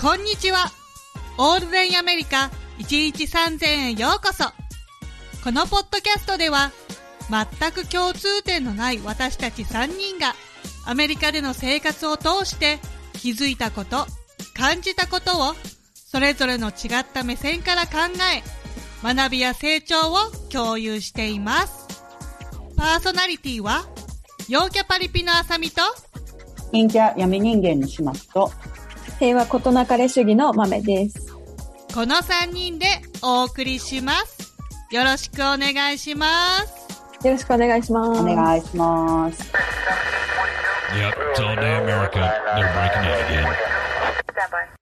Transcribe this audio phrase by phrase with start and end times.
[0.00, 0.72] こんにちは。
[1.36, 4.44] オールデンアメリカ1日3000円ようこそ。
[5.44, 6.72] このポッドキャストでは、
[7.28, 10.34] 全く共通点のない私たち3人が、
[10.86, 12.78] アメリカでの生活を通して
[13.12, 14.06] 気づいたこと、
[14.54, 15.54] 感じたことを、
[15.94, 17.92] それぞれの違った目線から考
[18.34, 18.42] え、
[19.04, 20.16] 学びや成長を
[20.50, 21.88] 共有しています。
[22.74, 23.84] パーソナリティは、
[24.48, 25.82] 陽キャパリピのあさみと、
[26.72, 28.50] 陰キャ闇人間の始末と、
[29.20, 31.36] 平和ことなかれ主義の豆です。
[31.94, 32.86] この3人で
[33.22, 34.56] お送りします。
[34.90, 36.26] よろしくお願いしま
[36.66, 37.26] す。
[37.26, 38.20] よろしくお願いします。
[38.22, 39.52] お願いします。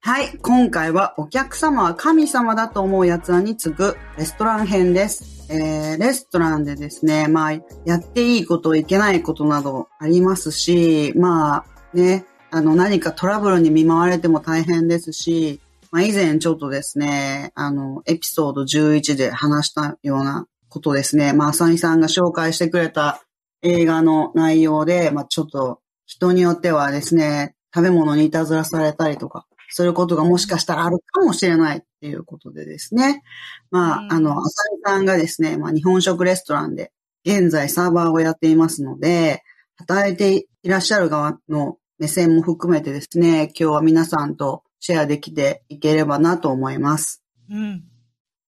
[0.03, 5.53] はい、今回はお客様は神様だと思うやつらに次ぐレストラン編です。
[5.53, 7.53] えー、レストランでですね、まあ、
[7.85, 15.61] やっていいこと、いけないことなどありますし、まあ、ね、あの、何かトラブルに見舞われても大変ですし、
[15.91, 21.33] まあ、以前ちょっとですね、あの、エピソード11で話したようなことですね。
[21.33, 23.23] まあ、浅見さんが紹介してくれた
[23.63, 33.23] 映画の内容で、まあ、ちょっと人によってはですね、食べ物にいたずらされたりとか、そういうことがもしかしたらあるかもしれないっていうことでですね。
[33.71, 36.93] まあ、あの、浅見さんがですね、まあ、日本食レストランで
[37.27, 39.43] 現在サーバーをやっていますので、
[39.77, 47.23] 働いていらっしゃる側の目線も含めてですね、今日は皆さんとシェアできていければなと思います。
[47.51, 47.85] うん。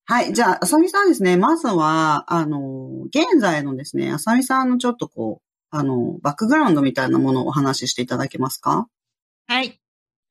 [0.05, 0.33] はい。
[0.33, 1.37] じゃあ、あさみさんですね。
[1.37, 8.87] まずは、あの、現在のですね、あさみさんのちょっとこう、あの、バックグラウンドみたいなものをお話ししていただけますか？
[9.47, 9.79] はい。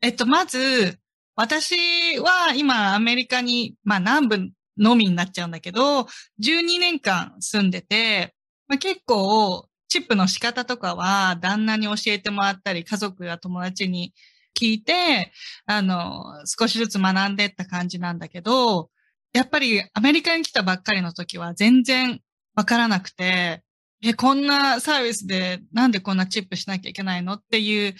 [0.02, 0.98] えっと、まず、
[1.34, 6.00] 私は今アメリカに、まあ南部のみになっちゃうんだけど、
[6.42, 8.34] 12年間住んでて、
[8.68, 14.14] まあ、結構チップの仕方とかは旦那に教えてもらったり、家族や友達に
[14.58, 15.32] 聞いて、
[15.66, 18.88] あの、少しずつ学んでった感じなんだけど、
[19.32, 22.20] やっぱりアメリカに来たばっかりの時は全然
[22.54, 23.62] わからなくて、
[24.02, 27.34] え、こんなサービスでなんでこんなチップしなきゃいけないの？
[27.34, 27.94] っていう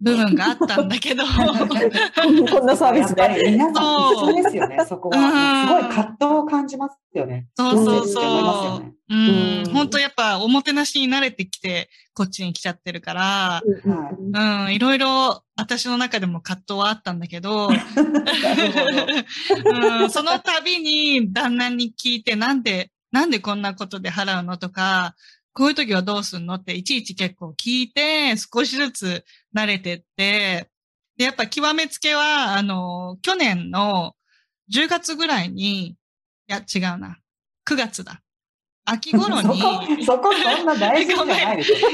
[0.00, 1.22] 部分があったんだけど。
[1.26, 1.32] こ
[2.60, 3.50] んなサービスで。
[3.50, 5.66] 皆さん一緒ですよね、そこは。
[5.66, 7.46] すごい葛藤を感じますよね。
[7.56, 8.94] そうそうそう。
[9.10, 13.68] うん、本当やっぱおもてなしに慣れてきて、こっちに来ちゃってるから、う
[14.68, 17.76] ん、いろいろ私の中でも葛藤はあったんだけ ど、うん、
[20.10, 25.14] その度に旦那に聞いて、なんで、なんでこんなことで払うのとか、
[25.52, 29.24] こういう時はどうすんのっていちいち結構聞いて、少しずつ
[29.54, 30.68] 慣れてって、
[31.16, 34.14] で、やっぱ極めつけは、あの、去年の
[34.72, 35.96] 10月ぐらいに、い
[36.48, 37.18] や、違うな。
[37.68, 38.20] 9月だ。
[38.86, 39.58] 秋頃に。
[40.04, 41.78] そこ、そこそんな大事じゃないですよ。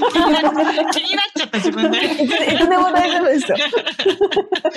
[0.93, 2.05] 気になっちゃった自分で。
[2.05, 2.29] いつ
[2.69, 3.57] でも大丈夫ですよ。
[3.59, 3.67] ちょ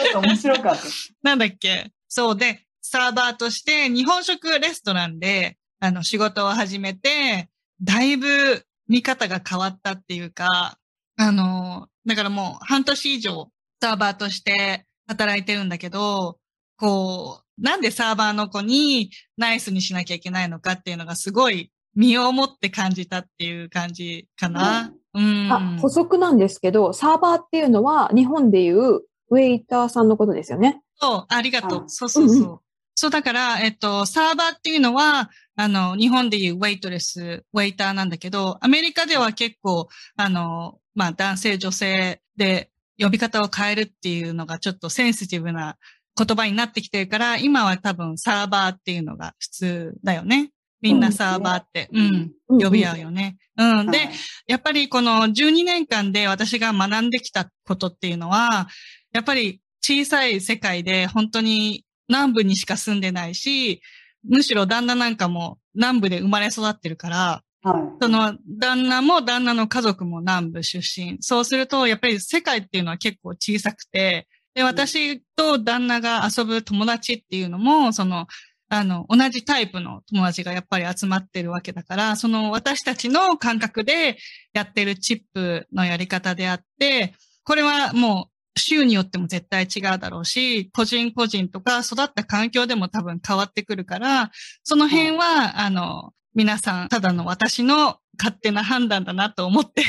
[0.10, 0.82] っと面白かった。
[1.24, 1.92] なんだっけ？
[2.08, 7.50] そうで、サーバーとして日本食レストランで、あの、仕事を始めて、
[7.82, 10.78] だいぶ見方が変わったっていうか、
[11.18, 13.50] あの、だからもう半年以上
[13.82, 16.38] サーバーとして働いてるんだけど、
[16.78, 24.94] こう、なんでサーバーの子にナイスにしなきゃいけないのかっていうのがすごい身をもって感じたっていう感じかな。
[25.14, 30.82] うん、あ補足なんですけど、サーバーっていうのは日本でいうウェイターさんのことですよね。
[30.96, 31.84] そう、ありがとう。
[31.88, 32.38] そうそうそう。
[32.38, 32.60] うんうん、
[32.96, 42.70] そう、だから、えっと、サーバーっていうのは、あの、日本でいうウェイトレス、ウェイターなんだけど、アメリカでは結構、あの、まあ、男性、女性で
[43.00, 45.78] 呼び方を変えるっていうのがちょっとセンシティブな
[46.18, 50.52] 言葉になってきてるから、今は多分サーバーっていうのが普通だよね。
[50.82, 53.38] みんなサーバーって、うん、呼び合うよね。
[53.58, 53.92] うん。
[53.92, 54.10] で、
[54.48, 58.68] やっぱりこの12年間で私が学んできたことっていうのは、
[59.14, 63.82] やっぱり小さい世界で本当に南部にしか住んでないし、
[64.28, 71.18] むしろ旦那なんかも南部で生まれ育ってるから、はい、その旦那も旦那の家族も南部出身。
[71.22, 78.28] そうすると、やっぱり世界っていうのは結構小さくて、で、私と旦那が遊ぶ友達っていうのも、その、
[78.70, 84.18] あの、同じタイプの友達がやっぱり集まってるわけだから、その私たちの感覚で
[84.54, 94.32] やってるチップのやり方であって、これはもう州によっても絶対違うだろうし、個人個人とか育った環境でも多分変わってくるから、
[94.64, 99.84] その辺は、あの、皆さん、ただの私の勝手な判断だなと思って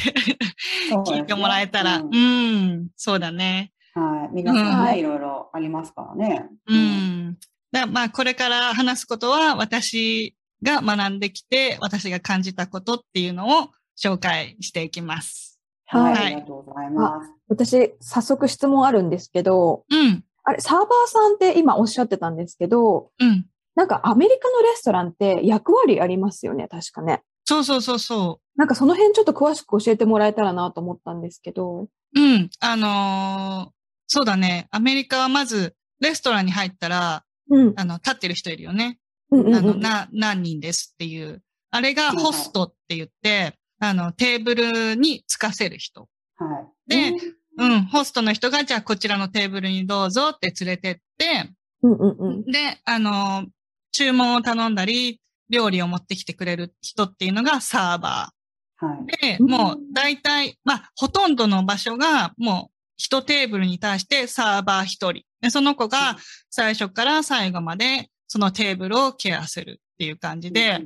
[1.07, 3.73] 聞いてもらえたら、うん、うん、そうだね。
[3.95, 4.35] はい。
[4.35, 6.47] 皆さんね、いろいろありますからね。
[6.67, 7.39] うん。
[7.73, 13.69] だまあ、これから話すことは、私が学んできて、私が感じたことっていうのを
[13.99, 15.61] 紹介していきます。
[15.87, 16.27] はい。
[16.27, 17.34] ありがとうございます。
[17.49, 20.25] 私、早速質問あるんですけど、うん。
[20.45, 23.47] あれ、サーバーさんって今おっしゃってたんですけど、うん。
[23.75, 27.23] なんかアメリカのレストランって役割ありますよね、確かね。
[27.45, 31.83] そうそうそうそなんかその辺ちょっと詳しく教えてもらえたらなと思ったんですけど。
[31.83, 31.89] う。
[32.15, 32.51] うん。
[32.61, 33.75] あのー
[34.07, 34.69] そうだね。
[34.71, 37.75] アメリカはまず、レストランに入ったら、うん。
[37.77, 38.99] あの、立ってる人いるよね。
[39.31, 41.43] うんうんうんあの、な、何人ですっていう。
[41.71, 46.09] あれがホストって言って、あの、テーブルにつかせる人。
[46.37, 46.74] はい。
[46.87, 47.13] で、
[47.57, 51.51] うん、ホストの人が、じゃあこちらのテーブルにどうぞって連れてって、
[51.83, 52.45] うんうんうん。
[52.45, 53.47] で、あの、
[53.93, 55.21] 注文を頼んだり、
[55.51, 58.33] 料理を持ってきてくれる人っていうのがサーバ
[58.77, 59.17] はい。
[59.17, 59.37] ー。
[59.37, 65.23] で、うんもう大体、まあ、ほとんどの場所がもう一テーブルに対してサーバー一人。
[65.41, 66.17] で、その子が
[66.51, 70.81] 最初から最後までそのテーブルをケアするっていう感じで、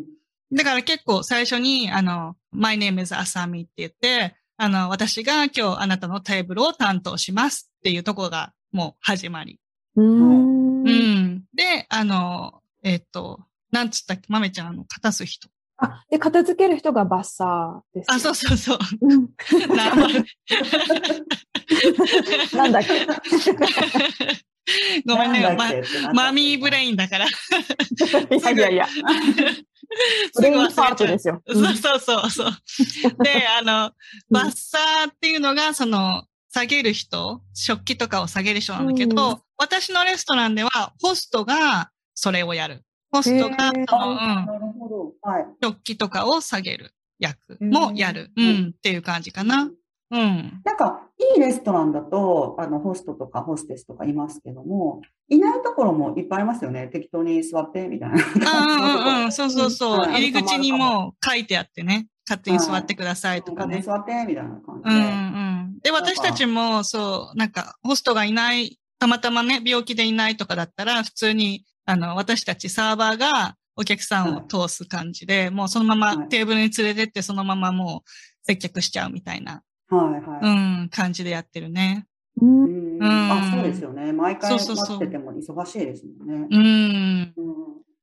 [0.53, 9.61] だから結構最初に、あの、My name is Asami って言って、あの、私が今日あなたのテーブルを担当しますっていうところがもう始まり。
[9.95, 10.91] うーんう。
[10.91, 11.45] ん。
[11.55, 15.49] で、あの、えっ、と、なんつったっけ、まめちゃん、あの、片す人。
[15.77, 18.11] あ、で、片付ける人がバッサーです。
[18.11, 18.79] あ、そうそうそう。
[19.01, 19.29] うん。
[22.57, 23.07] なんだっけ
[25.07, 25.57] ごめんね。
[25.57, 25.71] ま
[26.13, 27.27] マ mommy brain だから。
[27.27, 27.29] い
[28.43, 28.89] やいやいや。
[30.35, 31.43] brain fart ですよ。
[31.47, 32.53] そうそうそうそう。
[33.25, 33.93] で、あの、
[34.31, 42.85] バッサーっていうのが、その、下げる人、食器とかを下げる人なんだけど、うん私のレストランでは、ホストがそれをやる。
[43.11, 45.57] ホストが、へーその、うん。
[45.61, 48.31] 食器とかを下げる役もやる。
[48.37, 49.69] ううんん、っていう感じかな。
[50.11, 50.61] うん。
[50.65, 51.03] なんか、
[51.37, 56.89] いいレストランだと、あの、ホストとかホステスとかいますけども、いないところもいっぱいありますよね。
[56.89, 58.17] 適当に座って、みたいな。
[58.17, 59.99] あうんうんうん、 そうそうそう。
[59.99, 62.09] はい入り口にもう書いてあってね。
[62.27, 63.81] 勝手に座ってくださいとかね。
[63.81, 64.97] 座って、みたいな感じで。
[64.97, 65.79] うんうん。
[65.83, 78.11] で、私たちも、そう、なんか、ホストがいない、たまたまね、病気でいないとかだったら、普通に、あの、私たちサーバーがお客さんを通す感じで、もうそのままはいテーブルに連れてって、そのままもう
[78.43, 80.83] 接客しちゃうみたいな、はい、はい。
[80.83, 82.07] うん、感じでやってるね。
[82.41, 84.13] うんうんうんあ、そうですよね。
[84.13, 86.47] 毎回そうそうそう待ってても忙しいですもんね。
[86.51, 87.35] うん。
[87.37, 87.59] うん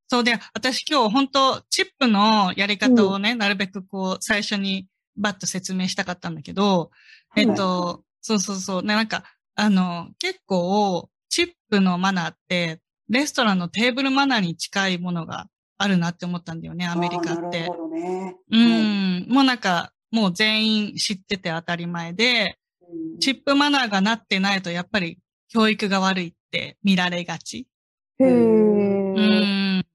[0.07, 4.87] そうで、私今日本当チップのやり方をね、なるべくこう、最初に
[5.17, 6.91] バッと説明したかったんだけど、
[7.35, 8.83] えっと、そうそうそう。
[8.83, 9.23] ねなんか、
[9.55, 15.47] あの、結構、チップのマナーって、レストランのテーブルマナーに近いものが
[15.77, 17.73] あるなって思ったんだよね、アメリカってなる。
[17.73, 18.37] ほどね。
[18.51, 19.27] うはいん。
[19.27, 25.17] もうなんか、もう全員知ってて当たり前で、うんチップマナーがなってないと、やっぱり
[25.49, 27.67] 教育が悪いって見られがち。
[28.19, 29.79] へうー。
[29.79, 29.85] ん。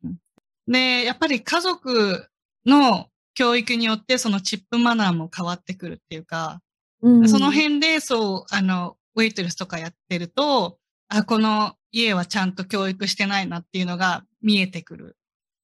[0.66, 2.28] で、やっぱり家族
[2.66, 6.60] の教育によってそのチップマナーも変わってくるっていうか、
[7.02, 10.78] うんその辺でそう、あの、ウェイトレスとかやってると、
[11.08, 15.16] あ、この家はちゃんと教育してないなっていうのが見えてくる。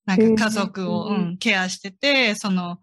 [0.07, 2.79] なんか家族を、うん、ケアしてて、その、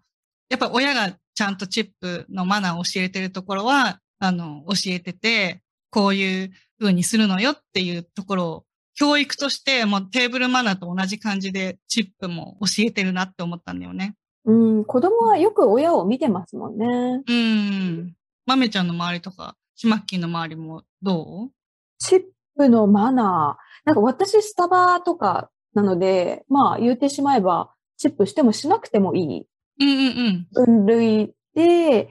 [0.50, 6.50] やっぱ親がちゃんとチップのマナーを教えてるところは、あの、教えてて、こういう
[6.80, 8.64] 風にするのよっていうところを、
[8.96, 14.14] 教育としてもうテーブルマナーと同じ感じでチップも教えてるなって思ったんだよね。
[14.44, 16.86] うん、子供はよく親を見てますもんね。
[17.26, 18.14] うん。
[18.46, 21.50] まめちゃんの周りとか、しまっきーの周りもどう？
[21.98, 22.22] チッ
[22.56, 23.86] プのマナー。
[23.86, 29.46] なんか私スタバとかなので、まあ言ってしまえば、チップしてもしなくてもいい
[29.80, 30.66] うんうんうん。
[30.66, 32.08] 分類で、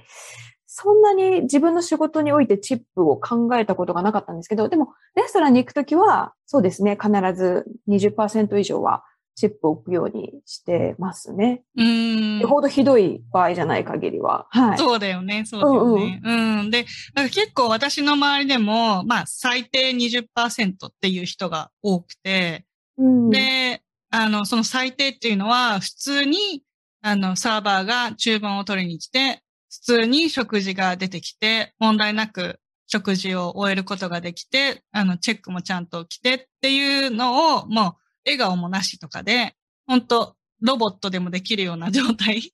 [0.65, 9.03] そんなに自分の仕事においてチップを考えたことがなかったんですけど、でもレストランに行くときは、そうですね、必ず20%以上は
[9.35, 11.63] チップを置くようにしてますね。
[11.75, 14.47] うーんよほどひどい場合じゃない限りは。
[14.49, 14.77] はい。
[14.77, 16.21] そうだよね、そうだよね。
[16.23, 22.65] うん、で、なんか結構私の周りでも、まあ最低20%っていう人が多くて、
[22.97, 26.63] うん、で、あの、その最低っていうのは普通に、
[27.05, 37.93] あの、サーバーが注文を取りに来て、普通に食事が出てきて、問題なく食事を終えることができて、あの、チェックもちゃんと来てっていうのを、もう、
[38.25, 39.53] 笑顔もなしとかで、
[39.85, 42.53] 本当ロボットでもできるような状態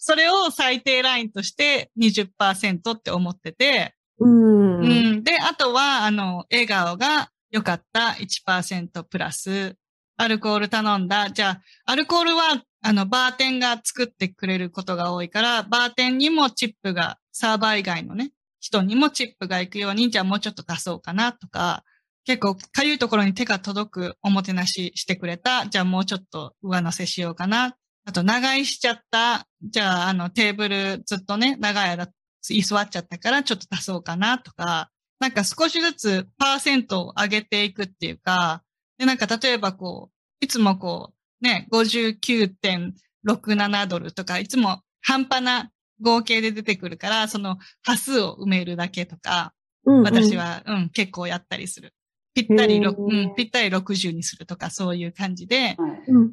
[0.00, 4.80] それを最低ラインとして20%って思ってて、うん。
[4.80, 5.24] うん。
[5.24, 9.74] で、あとは、あの、笑顔が良かった1%プラス、
[10.18, 11.30] アルコール頼んだ。
[11.30, 21.84] じゃあ、アルコールは、あの、バーテンが作ってくれることが多いから、バーテンにもチップが、サーバー以外のね、人にもチップが行くように、じゃあもうちょっと足そうかなとか、
[22.24, 25.66] 結構、かゆいところに手が届くおもてなししてくれた。
[25.68, 27.76] じゃあもうちょっと上乗せしようかな。
[28.04, 29.46] あと、長居しちゃった。
[29.62, 32.08] じゃあ、あの、テーブルずっとね、長い間、
[32.50, 38.62] 居座っちゃったから、ちょっと足そうかなとか、なんか少しずつパーセントを上げていくっていうか、
[38.98, 49.52] で、なんか例えばこう、いつもこう、ね、59.67ドルとか、いつも半端な合計で出てくるから、その端数を埋めるだけとか、
[49.84, 50.36] うんうん私。
[50.36, 51.94] は、うん、結構やったりする。
[52.34, 55.76] ぴったり、うん、ぴったり60にするとか、そういう感じで。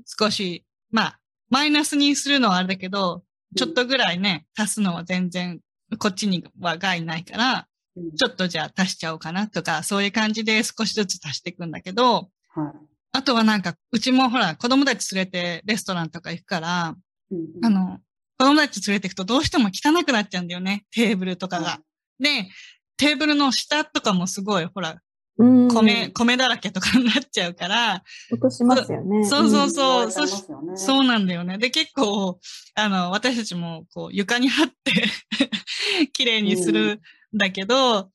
[0.06, 1.20] 少し、まあ、
[1.50, 3.24] マイナスにするのはあれだけど、
[3.56, 5.62] ちょっとぐらいね、足すのは全然、
[5.98, 7.66] こっちには害ないから、うん
[8.18, 12.74] ちょっとじゃあ足しちゃおうかなとか、そういう感じで少しずつ足していくんだけど、はい。
[13.12, 16.96] あとはなんか、うちもほら、子供たち連れてレストランとか行くから、
[17.32, 18.00] うんあ、の、
[18.38, 21.80] 子供たち連れて行くとどうしても汚くなっちゃうんだよね、テーブルとかが。
[22.20, 22.48] で、
[22.98, 24.98] テーブルの下とかもすごい、ほら、
[25.38, 25.68] うん。
[25.68, 29.26] 米、米だらけとかになっちゃうから、落としますよね。
[29.26, 31.58] そうそううんそう、言われちゃそそうなんだよね。
[31.58, 32.40] で、結構、
[32.76, 35.04] あの、私たちも、こう、床に貼って、
[36.14, 37.02] 綺麗にする
[37.34, 38.12] んだけど、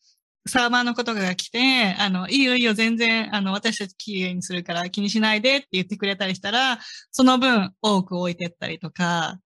[0.51, 6.79] サーバーのことが来て、あの、いいよいいよ、全然、あの、私たち綺麗にするから気にしないでって言ってくれたりしたら、
[7.11, 9.39] その分多く置いてったりとか、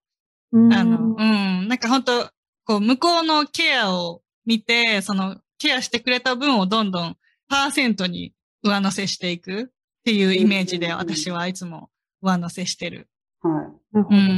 [0.51, 0.73] うん。
[0.73, 1.23] あの、う
[1.63, 2.29] ん、なんか本当
[2.65, 7.15] こう、向こうのケアを見て、その、ケアしてくれた分をどんどん
[7.47, 8.33] パーセントに
[8.63, 9.65] 上乗せしていくっ
[10.03, 11.89] ていうイメージで私はいつも
[12.21, 13.07] 上乗せしてる。
[13.41, 13.53] はい。
[13.93, 14.31] なるほどねう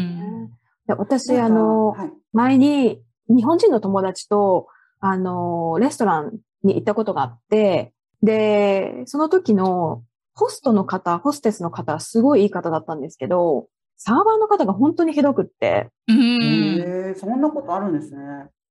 [0.45, 0.49] ん
[0.87, 2.11] で私、あの、はい。
[2.33, 4.67] 前に日本人の友達と、
[4.99, 16.17] あの、レストランに行ったことがあって、で、その時のホストの方、ホステスの方、すごいいい方だったんですけど、サーバーの方が本当にひどくって、うん。
[16.17, 18.19] へえ、そんなことあるんですね。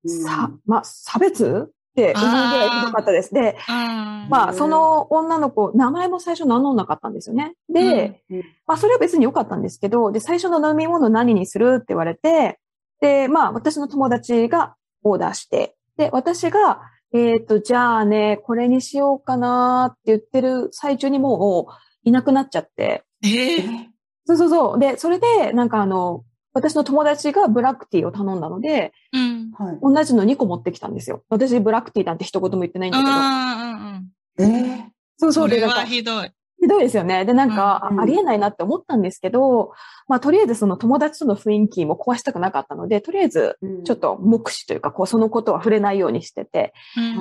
[0.04, 3.34] うんさ、まあ、差別って思うぐらいひどかったです。
[3.34, 7.54] で、うんまあ、その女の子、名前も最初名乗んなかったんですよね。
[7.68, 12.60] で、うんまあ、それは別に良かったんですけど、で、最初の飲み物何にするって言われて、
[13.00, 16.80] で、まあ、私の友達がオーダーして、で、私が、
[17.12, 23.90] えっ、と、じゃあね、これにしようかなって言ってる最中にもういなくなっちゃって、えええ
[24.26, 24.78] そうそうそう。
[24.78, 29.52] で、それで、なんかあの、私の友達がブラックティーを頼んだので、うん。
[29.52, 29.78] はい。
[29.80, 31.22] 同じの2個持ってきたんですよ。
[31.28, 33.10] 私、ブラックティーなんて一言も言ってないんだけど。
[33.10, 34.56] ああ、うんうん。
[34.56, 35.48] ええそうそう。
[35.48, 36.30] で、それはひどい。
[36.66, 37.24] ひどいですよね。
[37.24, 39.72] で、なんか、うんあありえないなって思ったんですけど、
[40.08, 46.74] まあ、とりあえずその友達との雰囲気も壊したくなかったので、とりあえず、ちょっと目視というか、こう、そのことは触れないようにしてて。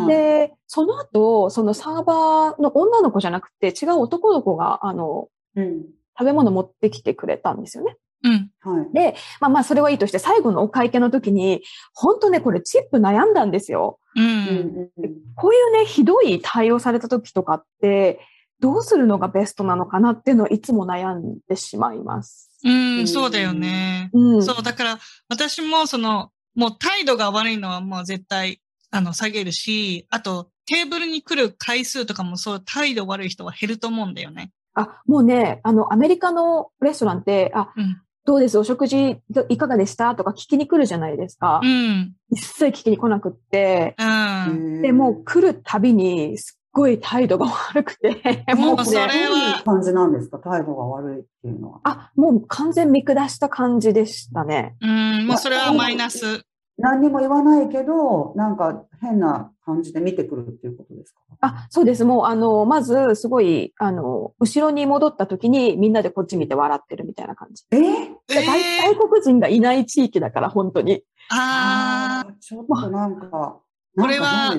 [0.07, 5.83] で、その後、そのサーバーの女の子じゃなくて、違う男の子が、あの、うん。
[6.17, 7.97] 食べ物持ってきてくれたんですよね。
[8.23, 8.49] うん。
[8.61, 8.93] はい。
[8.93, 11.61] で、まあまあ、それはいいとして、最後のお会計の時に、
[11.93, 13.99] 本当ね、これチップ悩んだんですよ。
[14.15, 14.21] う。
[14.21, 18.19] うんんうんこういうね、ひどい対応された時とかって、
[18.65, 22.49] どうするのがベストなのかなっていうのはいつも悩んでしまいます。
[22.63, 22.69] う
[23.03, 24.09] ん、そうだよね。
[24.11, 24.43] うん。
[24.43, 34.51] そう、だから、私もその、もう態度が悪いのはもう絶対、あの、下げるし、あと、テーブルに来る回数とかもそう、態度悪い人は減ると思うんだよね。
[34.73, 38.01] あ、もうね、あの、アメリカのレストランって、あ、うん。
[38.25, 40.15] どうですお食事いかがでした？
[40.15, 41.59] とか聞きに来るじゃないですか。
[41.63, 42.15] うん。
[42.31, 43.95] 一切聞きに来なくって。
[43.99, 44.81] うん。
[44.81, 48.09] で、もう来るたびに、すっごい態度が悪くて、
[48.55, 50.37] もうねもうそれは感じなんですか？
[50.39, 51.79] 態度が悪いっていうのは。
[51.85, 54.75] あ、もう完全見下した感じでしたね。
[54.81, 56.41] うん、もうそれはマイナス。
[56.77, 61.19] 何にも言わないけど、なんか変な感じで見てくるっていうことですか？
[61.39, 62.03] あ、そうです。
[62.03, 67.63] もう、あの、まず、すごい、あの、後ろに戻った時に、みんなでこっち見て笑ってるみたいな感じ。
[67.71, 67.77] え？
[67.77, 67.81] ー
[68.27, 71.01] で外え外国人がいない地域だから、本当に。
[71.31, 73.59] ああ、ーちょっとなんか、
[73.97, 74.55] これは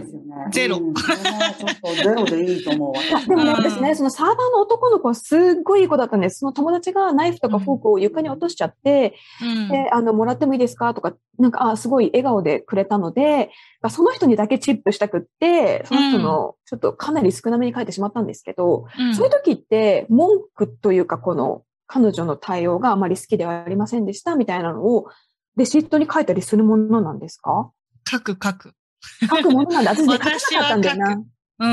[0.51, 2.93] ゼロうんこれはちょっとゼロでいいと思う。
[2.95, 6.39] 私でもね、うん私ね、そのサーバーの男の子はすっごいいい子だったんです。
[6.39, 9.69] その友達がナイフとかフォークを床に落としちゃって、うん。
[9.69, 10.95] で、あの、もらってもいいですか？
[10.95, 13.51] とか、なんか、あ、すごい笑顔でくれたので、
[13.91, 25.07] その人にだけチップしたくって、その人の、ちょっとかなり少なめに書いてしまったんですけど、うんそういう時って、文句というか、この、彼女の対応があまり好きではありませんでしたみたいなのを、
[25.57, 27.71] レシートに書いたりするものなんですか？
[28.09, 28.73] 書く書く。
[29.29, 29.91] 書くものなんだ。
[29.93, 31.13] 私ね、書かな私はかったんだよな。
[31.59, 31.67] う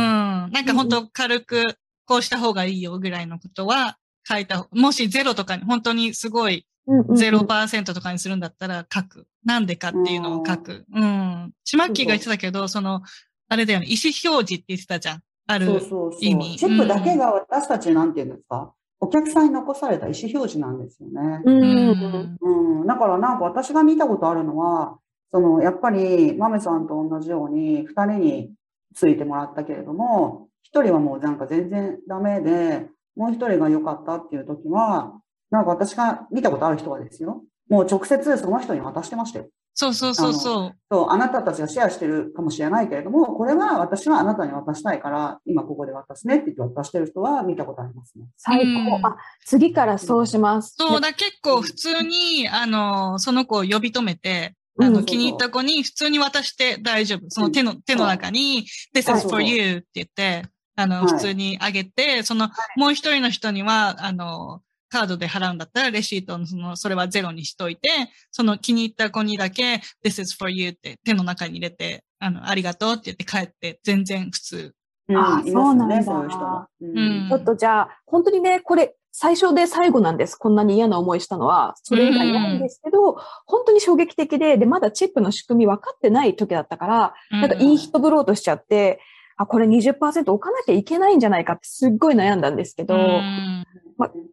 [0.50, 0.52] ん。
[0.52, 4.68] なんか本当軽く、こうした方がいいよぐらいのことは書いた。
[4.72, 9.28] もしゼロとかに、本当にすごいうんうんうん0%とかにするんだったら書く。
[9.46, 10.86] なんでかっていうのを書く。
[10.94, 11.52] うん。
[11.64, 13.02] シマッキーが言ってたけど、その、
[13.50, 15.22] あれだよね、意思表示って言ってたじゃん。
[15.48, 15.66] ある。
[15.66, 16.12] そうそうそう。
[16.22, 21.42] 意味チップだけが私たちなんていうんですか、お客さんに残された意思表示なんですよね。
[21.46, 22.38] うん。
[22.42, 22.88] うん。
[22.88, 24.98] だからなんか私が見たことあるのは、
[25.34, 28.54] その、やっぱり、マメさんと同じように、二人に
[28.94, 35.14] ついてもらったけれども、一人はもうなんか全然ダメで、もう一人が良かったっていう時は、
[35.50, 37.44] なんか私が見たことある人はですよ。
[37.68, 39.48] もう直接その人に渡してましたよ。
[39.76, 40.76] そうそうそうそう。
[40.92, 48.26] そう、あなたたちがシェアしてるかもしれないけれども、これは私はあなたに渡したいから、今ここで渡すねって言って渡してる人は見たことありますね。
[48.38, 48.98] 最高。
[48.98, 50.76] うんあ、次からそうします。
[50.78, 57.30] そうだ、結構普通に、あの、その子を呼び止めて、あの、うん気に入った子に普通に渡して大丈夫。
[57.30, 58.66] その手の、手の中に、
[58.96, 60.44] This はい is for you って言って、
[60.76, 61.14] あの、はい。
[61.14, 67.90] 普通にあげて、その、もう一人の人には、あの、カードで払うんだったら、レシートの、その、それはゼロにしといて、
[68.32, 74.76] その気に入った子にだけ、This is for you って手の中に入れて、あの、ありがとうって言って帰って、全然普通。
[75.10, 75.18] うん。
[75.18, 76.04] あいますよね、そなんだ。
[76.04, 76.68] そうういう人も。
[76.82, 77.30] ううん。
[77.30, 80.36] ちょっとじゃあ、本当にね、これ、最初で最後なんです。
[80.36, 83.14] こんなに嫌な思いしたのは、それ以外ないんですけど、
[83.46, 89.00] 本当に衝撃的で、で、まだチップの仕組み分かってない時だったから、なんかいい人ぶろうとしちゃって、
[89.38, 93.66] あ、これ20%置かなきゃいけないんじゃないかってすっごい悩んだんですけど、うん。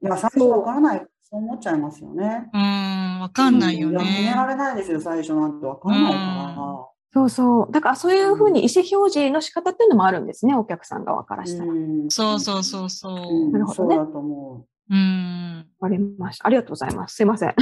[0.02, 2.48] いや、最初わからない、そう思っちゃいますよね。
[2.54, 4.52] うん、わかんないよいや、決めらね。
[4.52, 7.72] れないですよ、最初なんてわからないかそうそう。
[7.72, 11.46] だからそういうふうに意思表示の仕方っていうのもあるんですね、お客さん側からら。
[11.46, 11.68] したら。
[11.68, 13.12] わうんそうそうそうそう。
[13.14, 15.66] うんなるほどねそうだと思うん。
[15.80, 16.46] かりました。
[16.46, 17.14] ありがとうございます。
[17.16, 17.54] すいません。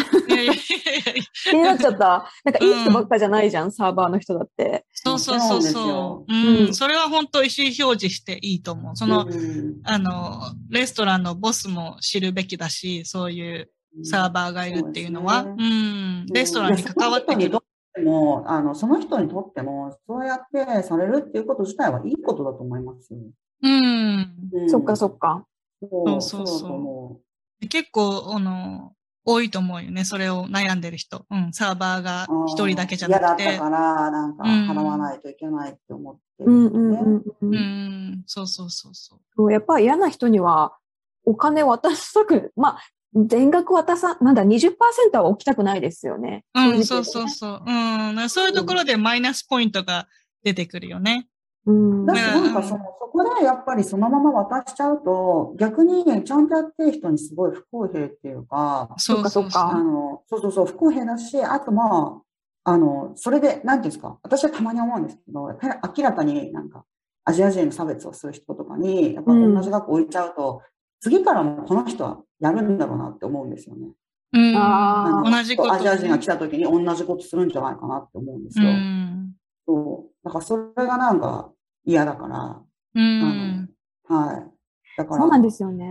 [1.44, 2.26] 気になっちゃった。
[2.44, 4.86] なんかいい人ばっかじゃないじゃん、サーバーの人だって。
[4.92, 6.32] そうそうそうそよう。
[6.32, 6.74] ううんん。
[6.74, 8.96] それは本当意思表示していいと思う。
[8.96, 13.70] その、うんあの、レストランのボスも知るべきだし、そういう
[14.04, 16.26] サーバーがいるっていうのは、そううですん。
[16.32, 17.48] レストランに関わってくる。
[17.48, 17.62] いやその人にとっ
[17.94, 23.18] ても、あの、その人にとっても、そうやってされるっていうこと自体はいいことだと思いますよ。
[23.62, 24.34] うん。
[24.52, 25.44] うんそっかそっか。
[25.80, 27.20] そうそうそ
[27.62, 28.92] う結構、あの、
[29.24, 30.04] 多いと思うよね。
[30.04, 31.26] それを悩んでる人。
[31.30, 31.52] うん。
[31.52, 32.46] サーバーがう。
[32.48, 33.64] 一人だけじゃなくて嫌だった。
[33.64, 36.90] から、なんかうん払わないといけないって思ってるうんうん。
[36.92, 37.24] うんう。
[37.42, 38.22] うんん。
[38.26, 39.18] そうそうそうそう。
[39.36, 40.76] そうやっぱり嫌な人には
[41.26, 42.80] お金渡したく、 まあ、
[43.14, 44.72] 全額渡さ、なんだ、20%
[45.14, 46.44] は置きたくないですよね。
[46.54, 47.62] うん、そうそうそう。
[47.66, 47.70] う
[48.24, 48.30] ん。
[48.30, 50.08] そういうところでマイナスポイントが
[50.42, 51.28] 出てくるよね。
[51.66, 52.06] うん。
[52.06, 62.22] だし、なんかその、そこでやっぱりそのまま渡しちゃうと、逆にちゃんとやってる人にすごい不公平っていうか、そうそうそっかそっかあの、そうそうそう、不公平だし、あとま
[62.64, 66.84] あ、あの、それで、なんていうんですか、私はたまに思うんですけど、やっぱり明らかになんか、
[67.24, 70.62] アジア人の差別をする人とかに、やっぱ同じ額置いちゃうと、
[71.00, 73.88] 次からもこの人はやるんだろうなって思うんですよね。
[74.32, 74.56] うん。
[74.56, 78.70] あの同じことアジア人が来た時に同じことするんじゃないかなって思うんですうよ。
[78.70, 79.34] ん。
[79.66, 80.17] そう。
[80.28, 81.50] だからそれがなんか
[81.84, 82.62] 嫌だから、
[82.94, 83.70] うん。
[84.06, 84.50] はい。
[84.96, 85.86] だから、そうなんですよね。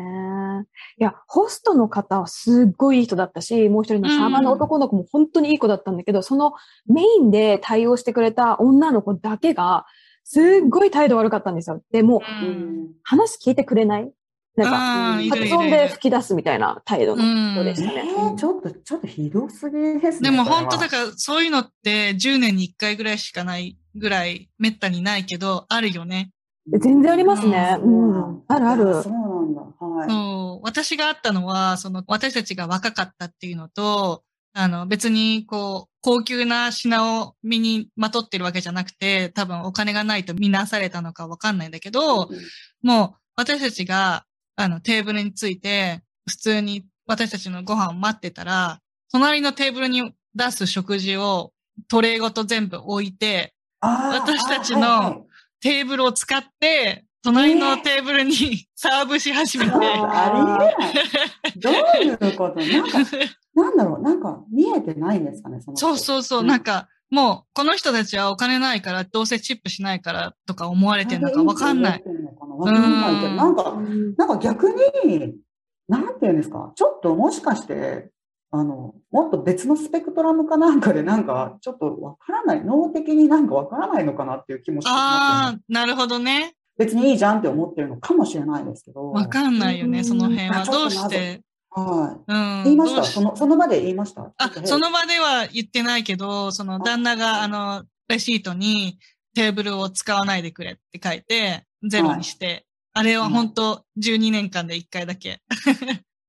[1.00, 6.54] いや、ホストの方はすっごいいい人だったし、もう一人のサーバーの男の子も本当にいい子だったんだけど、その
[6.86, 9.86] メインで対応してくれた女の子だけが、
[10.24, 11.82] すっごい態度悪かったんですよ。
[11.92, 12.88] でもう、ううんん。
[13.04, 14.12] 話聞いてくれない
[14.58, 18.12] なんか、発音で吹き出すみたいな態度のうん人でしたえね。
[18.12, 20.32] ーちょっと、ちょっとひどすぎですね。
[20.32, 26.32] でも本当だからそういうのって10年に1回ぐらいしかないぐらいめったにないけど、あるよね。
[26.70, 27.78] 全然ありますね。
[27.80, 28.44] そうんん。
[28.48, 29.14] あるあるそう。
[29.14, 29.62] なんだ。
[29.80, 30.10] はい。
[30.10, 30.66] そう。
[30.66, 42.30] 私があったのは、その私たちが若かったっていうのと、あの別にこう、高級な品を身にまとってるわけじゃなくて、多分お金がないと見なされたのかわかんないんだけど、
[42.82, 44.26] もう私たちが
[44.58, 51.54] あのテーブルについて、普通に私たちのご飯を待ってたら、隣のテーブルに出す食事を
[51.88, 55.26] トレイごと全部置いて、私たちの
[55.62, 59.84] テーブルを使って、隣のテーブルにサーブし始めて、あり
[60.50, 61.60] えない。
[61.60, 62.60] どういうこと？
[62.60, 63.00] なんか、
[63.54, 65.88] なんだろう、なんか見えてないんですかね、その人。
[65.88, 66.48] そうそうそう、うん。
[66.48, 72.04] なんか、もう、この人たちはお金ないから、どうせチップしないからとか思われてるのかわかんない。
[72.58, 73.78] わかんないけど、なんか、
[74.18, 75.36] なんか逆に、
[75.88, 78.10] なんていうんですか、ちょっともしかして、
[78.52, 85.02] あの、もっと別のスペクトラムかなんかで、なんか、ちょっとわからない、脳的になんかわからないのかなっていう気もしてきます。
[85.02, 86.54] ああ、なるほどね。
[86.78, 89.12] 別にいいじゃんって思ってるのかもしれないですけど。
[89.12, 90.64] わかんないよね、うんその辺は。
[90.64, 91.42] どうして？
[91.70, 92.32] はい。
[92.32, 92.64] うん。
[92.64, 93.04] 言いました？
[93.04, 94.32] その、その場で言いました？
[94.38, 98.98] あ、その場では言ってないけど、その旦那が、あの、レシートに
[99.36, 105.42] テーブルを使わないでくれって書いて、ゼロにして、あれは本当12年間で1回だけ。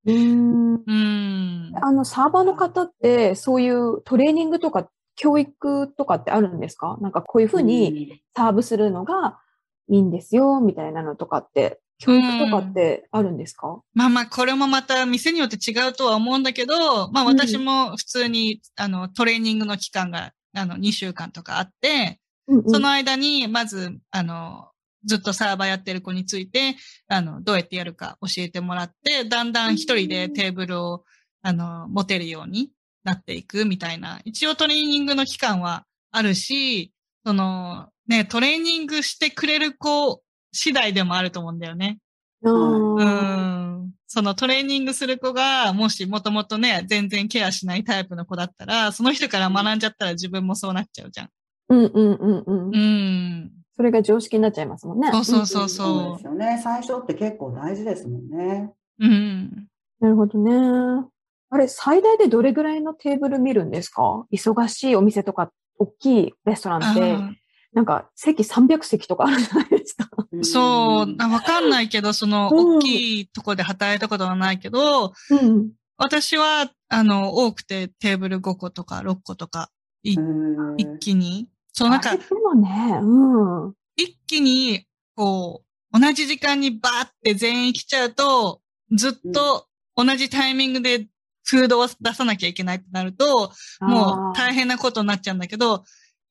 [0.06, 0.74] うん。
[0.74, 1.72] うん。
[1.82, 6.96] あの、サーバーの方って、そういうトレーニングとか、教育とかってあるんですか？
[7.00, 9.40] なんかこういうふうにサーブするのが
[9.88, 13.80] いいんですよ、みたいなのとかって、教育とかってあるんですか？
[13.94, 22.70] まあまあ、これもまた店によって違うとは思うんだけど、まあうん私も普通に、あの、トレーニングの期間が、あの、2週間とかあって、うんうん。
[22.70, 24.68] その間に、まず、あの、
[25.08, 26.76] ずっとサーバーやってる子について、
[27.08, 31.04] あの、どうやってやるか教えてもらって、だんだん一人でテーブルを、
[31.42, 32.70] あの、持てるように
[33.02, 34.20] なっていくみたいな。
[34.24, 36.92] 一応トレーニングの期間はあるし、
[37.24, 41.98] その、ね、トレーニングしてくれる子次第でもあると思うんだよね。
[42.42, 43.92] うんうん。
[44.06, 51.28] そのトレーニングする子が、もしもともとね、全然ケアしないタイプの子だったら、その人から学んじゃったら自分もそうなっちゃうじゃん。
[51.70, 52.74] うんうんうんうん。
[52.74, 53.52] うん。
[53.78, 55.08] それが常識になっちゃいますもんね。
[55.12, 56.60] そうそうそうそうそですよね。
[56.60, 58.74] 最初って結構大事ですもんね。
[58.98, 59.06] う。
[59.06, 59.68] うん。
[60.00, 61.06] なるほどね。
[61.50, 64.26] あれ、最大でどれぐらいのテーブル見るんですか？
[64.32, 67.30] 忙しいお店とか、大きいレストランって、あ
[67.72, 70.08] なんか席300席とかあるじゃないですか。
[70.34, 75.70] ーそう、あわかんないけど、その、うん大きいとこで働いたことはないけど、うん。
[75.96, 79.70] 私は、あの、多くてテーブル5個とか6個とか、
[80.02, 80.18] 一
[80.98, 81.48] 気に。
[81.78, 82.20] そう、なんかね、
[83.00, 83.74] うん。
[83.94, 85.62] 一気に、こ
[85.92, 88.60] う、同じ時間にバーって全員来ちゃうと、
[88.90, 91.06] ずっと同じタイミングで
[91.44, 95.84] フードを出さなきゃいけないってなると、もう大変なことになっちゃうんだけど、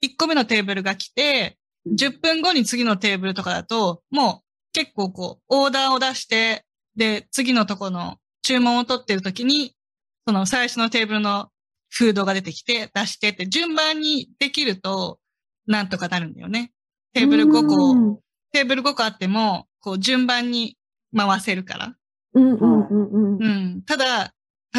[0.03, 1.57] 1個目のテーブルが来て、
[1.87, 6.65] 10分後に次のテーブルとかだと、もう結構こう、オーダーを出して、
[6.97, 9.73] で、次のとこの注文を取ってる時に、
[10.27, 11.47] その最初のテーブルの
[11.89, 15.19] フードが出てきて、出してって順番にできると、
[15.67, 16.71] なんとかなるんだよね。
[17.13, 18.17] テーブル5個、うん
[18.53, 20.77] テーブル5個あっても、こう順番に
[21.15, 21.95] 回せるから。
[22.33, 23.43] うんうんうんうん。
[23.43, 23.81] うん。
[23.83, 24.33] ただ、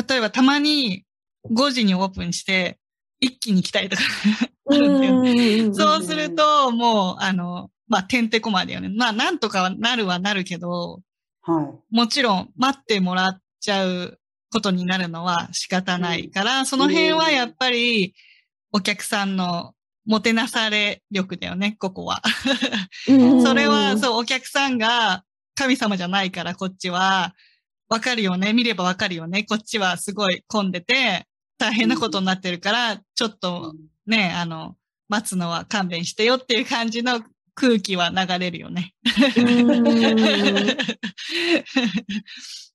[0.08, 1.04] 例えばたまに
[1.50, 2.78] 5時にオープンして、
[3.20, 4.02] 一気に来たりとか
[4.70, 5.58] あるんだよね。
[5.58, 8.88] うんそうすると、もう、あの、まあ、てんてこまいだよね。
[8.88, 11.00] まあ、なんとかはなるはなるけど、
[11.42, 11.94] はい。
[11.94, 14.18] もちろん待ってもらっちゃう
[14.52, 18.14] ことになるのは仕方ないから、その辺はやっぱり
[18.72, 19.74] お客さんの
[20.08, 22.22] もてなされ力だよね、ここは。
[23.08, 25.22] うんそれは、そう、お客さんが
[25.54, 27.34] 神様じゃないから、こっちは、
[27.90, 28.54] わかるよね。
[28.54, 29.44] 見ればわかるよね。
[29.44, 31.26] こっちはすごい混んでて、
[31.58, 33.74] 大変なことになってるから、ちょっと
[34.06, 34.76] ね、あの、
[35.10, 37.20] 待つのは勘弁してよっていう感じの
[37.54, 38.94] 空気は流れるよね。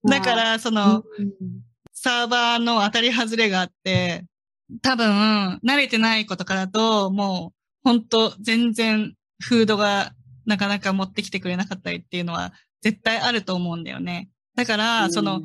[0.07, 1.03] だから、その、
[1.93, 4.23] サーバーの当たり外れがあって、
[4.81, 10.13] 多分、慣れてない子とかだと、もう、本当全然、フードが
[10.45, 14.29] なかなか持ってきてくれなかったりっていうのは、絶対あると思うんだよね。
[14.55, 15.41] だから、その、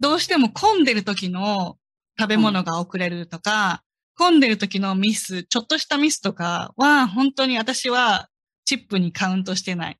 [0.00, 1.78] どうしても混んでる時の
[2.18, 3.82] 食べ物が遅れるとか、
[4.16, 8.28] 混んでる時のミス、ちょっとしたミスとかは、本当に私は
[8.64, 9.98] チップにカウントしてない。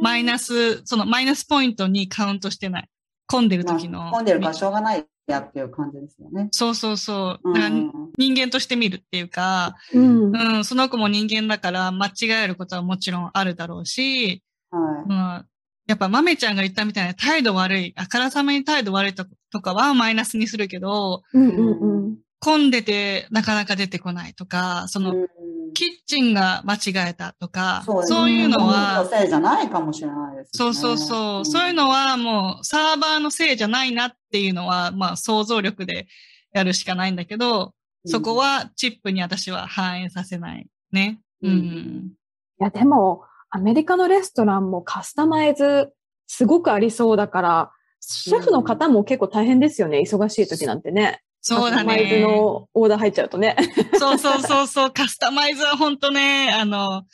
[0.00, 2.88] マイナス、そのマイナスポイントにカウントしてない。
[3.28, 4.00] 混んでる時の。
[4.00, 6.48] まあ混んでるからしょうがないやっていう感じですよね。
[6.50, 7.50] そうそうそう。
[7.50, 15.46] うん人間として見るっていうか、うんうん、その子も人間だから間違えることはもちろんあるだろうし、はうん、
[15.86, 25.02] やっぱ豆ちゃんが言ったみたいな態度悪い、あからさまに態度悪いととかはマイナスにするけど、うんうんうん混んでてなかなか出てこないとか、そい。
[25.02, 25.28] の、うん
[25.74, 30.74] キッチンが間違えたとか、そうですねそういうのはの、せいじゃないかもしれないですそうね。
[30.74, 36.08] そうそう、んそういうのはもうサーバーのせいじゃないなっていうのは、まあ想像力で
[36.52, 37.74] やるしかないんだけど、
[38.06, 41.20] そこ、はチップに私は反映させないね。
[41.42, 42.12] ううんん。
[42.60, 45.92] いや、でも、アメリカのレストランもカスタマイズ
[46.26, 47.70] すごくありそうだから、
[48.00, 49.98] シェフの方も結構大変ですよね。
[50.00, 51.20] 忙しい時なんてね。
[51.40, 52.20] そうだカスタマイズね。
[52.22, 53.56] のオーダー入っちゃうとね。
[53.98, 57.04] そうそうそうそう、 カスタマイズは本当ね、あの、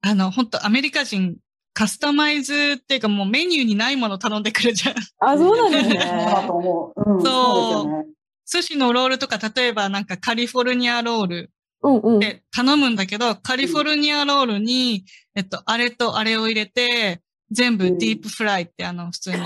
[0.00, 1.36] あの、本当アメリカ人、
[1.74, 4.96] カスタマイズっていうかもうメニューにないもの頼んでくるじゃん。
[5.20, 6.00] あ、そうなんですね。
[6.48, 7.14] 思う。
[7.14, 8.06] うん、そう。
[8.50, 11.50] 寿司のロールとか、例えばなんかカリフォルニアロール
[11.82, 12.18] うんうん。
[12.18, 15.04] で頼むんだけど、カリフォルニアロールに、
[15.34, 19.38] えっと、あれとあれを入れて、全部ディープフライってあの、普通に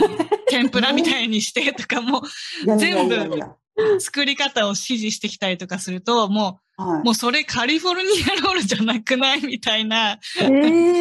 [0.49, 2.23] 天ぷらみたいにしてとかも、
[2.65, 3.57] いやいやいやいや全
[4.01, 8.09] 作り方を指示してきたりとかすると、もはう、もうそれカリフォルニ
[8.39, 10.19] アロールじゃなくないみたいな。
[10.41, 10.49] えい。
[10.49, 10.51] し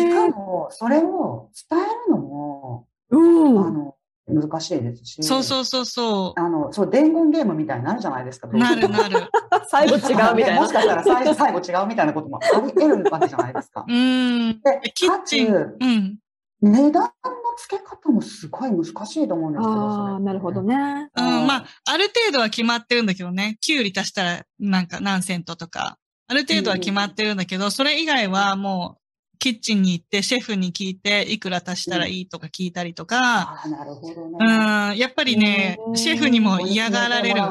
[0.10, 3.66] かー、も、それを伝えるのも、うん。
[3.66, 3.96] あの、
[4.28, 5.24] 難しいですし。
[5.24, 8.48] そうそうそうそあの、そう、伝言ゲームみたいになるじゃないですか。
[8.52, 8.58] う。
[8.58, 9.30] なるなる。
[9.68, 10.74] 最後違うみたいなねもし。
[10.74, 13.92] かしたら最最後違うみたいなこともあり得るわけじゃないですかう。
[13.92, 14.62] ん。
[14.62, 16.18] で、キッチンうん。
[16.62, 17.10] 値段の
[17.58, 18.90] 付け方もすごい難し
[19.24, 19.72] いと思うんですけど。
[19.72, 20.62] ああ、なるほど。
[20.62, 20.76] ね。
[21.16, 23.58] うん、まあ、ある程度は決まってるんだけどね。
[23.62, 25.98] キュウリ足したら、なんか何セントとか。
[26.28, 29.02] ある程度は決まってるんだけど、それ以外はもう、
[29.40, 34.38] キッチンに行って、シェフに聞いて、いくら足したらいいとか聞いたりとか、ああ、なるほどね。
[34.40, 37.42] うん、やっぱりねう、んシェフにも嫌がられる。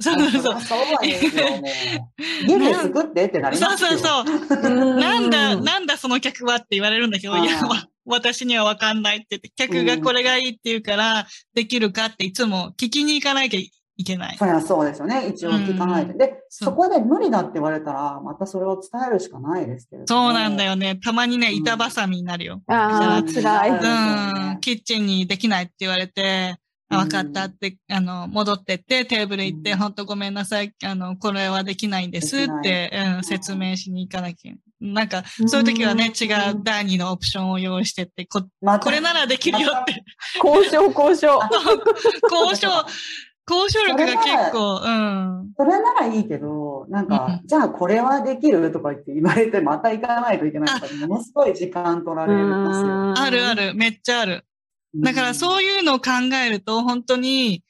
[0.00, 0.54] そうそうそう。
[0.54, 1.62] あそうなんですよ、もう。
[2.46, 3.90] 家で作ってってなりそうますよ。
[3.90, 4.56] そうそう。
[4.56, 13.70] う なんだ、なんだその客はって言われるんだけど、いや、わ私にはわかんないって言って、客がこれがいいって言うから、できるかっていつも聞きに行かなきゃい
[14.00, 14.36] いけない。
[14.38, 15.28] そりゃそうですよね。
[15.28, 16.12] 一応聞かないで。
[16.12, 20.24] うんで、そこで無理だって言われたら、またそれを伝えるしかないですけれども。
[20.24, 20.96] そうなんだよね。
[20.96, 22.62] たまにね、うん板挟みになるよ。
[22.66, 23.70] ああ、うん辛い。
[23.70, 24.60] そうですよねうん。
[24.60, 26.56] キッチンにできないって言われて、
[26.88, 34.52] あ、うんわかったって、あの、戻ってって、テーブル行って、うんほんとごめんなさい、あの、これはできないんですって、うん、説明しに行かなきゃ。
[34.80, 40.02] なんか、そういう時はね、違う第二のオプションを用意してって、こ、またこれならできるよって、
[40.42, 41.38] 交渉、交渉。
[42.30, 42.68] 交渉、
[43.48, 45.52] 交渉力が結構、うん。
[45.56, 53.26] それならいいけど、なんか、うんじゃあこれはできるとか言って言われて、また行かないといけないから、ものすごい時間取られますよ。
[53.26, 54.44] あるある、めっちゃある。
[54.94, 56.10] だからそういうのを考
[56.44, 57.62] えると、本当に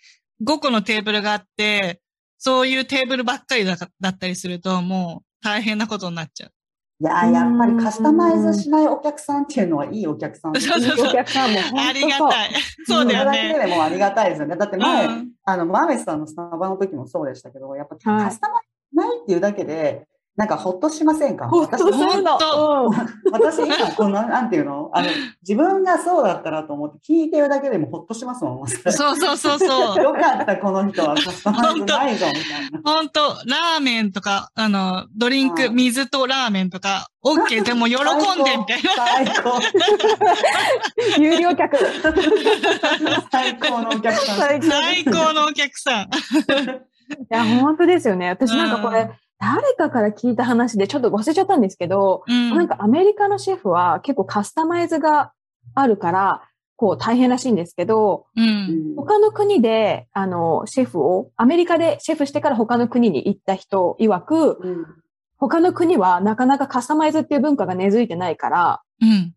[0.45, 2.01] 5個のテーブルがあって、
[2.39, 6.53] そういうテーブルばっかりだだったりすると、もう大変なことになっちゃう。
[7.01, 11.89] いや、やっぱりカスタマイズしないお客さんっていうのはいいお客さんですそうそういいお客さんも本当そう。
[11.89, 12.51] ありがたい。
[12.87, 13.59] そうだよそれだけね。
[13.59, 14.57] でもありがたいですよね。
[14.57, 20.07] だって前、うんあの、マーメスさんのスタバの時もそうでしたけど、やっぱはいカスタマイズないっていうだけで、
[20.41, 21.51] なんかほっとしませんか？
[21.51, 22.39] ほっとするの。
[22.87, 24.91] うん私今この、なんていうの？
[24.95, 25.09] あの、
[25.43, 28.67] 自分がそうだったらと思って聞いてるだけでもほっとしますもん。
[28.67, 30.01] そうそうそうそう。
[30.03, 32.81] よかった、この人はカスタマイズないぞ、みたいな。
[32.83, 37.99] 本当ラーメンとか、あの、ドリンク、はい水とラーメンとか、OK でも喜ん
[38.43, 38.91] で、みたいな。
[38.97, 39.61] 最高。
[41.21, 41.77] 有料客。
[43.31, 44.39] 最高のお客さん。
[44.39, 46.09] 最 最高のお客さん。
[47.11, 48.29] いや、本当ですよね。
[48.29, 52.51] 私なんかこうんれ、誰かから聞いた話でちょっと忘れちゃったんですけど、うん。
[52.51, 55.33] なんかアメリカのシェフは結構カスタマイズが
[55.75, 56.43] あるから、
[56.77, 58.95] こう大変らしいんですけど、うん。
[58.97, 64.87] 他の国で、あの、シェフを、アメリカでシェフしてから他の国に行った人曰く、うん
[65.43, 69.33] 他の国はなかなかカスタマイズっていう文化が根付いてないから、うん。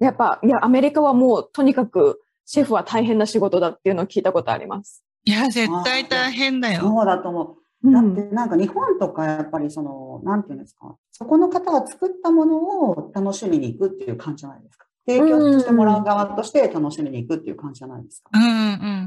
[0.00, 5.04] やっぱ、いや、アメリカはもうとにかくシェフは大変な仕事だっていうのを聞いたことあります。
[5.24, 6.80] いや、絶対大変だよ。
[6.80, 7.59] そうだと思う。
[7.82, 14.86] うだってなんか日本とかやっぱりその、なんていうんですか、そこの方が作ったものを楽しみに行くっていう感じじゃないですか。
[15.06, 18.30] 提供してもらう側として楽しみに行くっていう感じじゃないですか。
[18.34, 18.46] うんう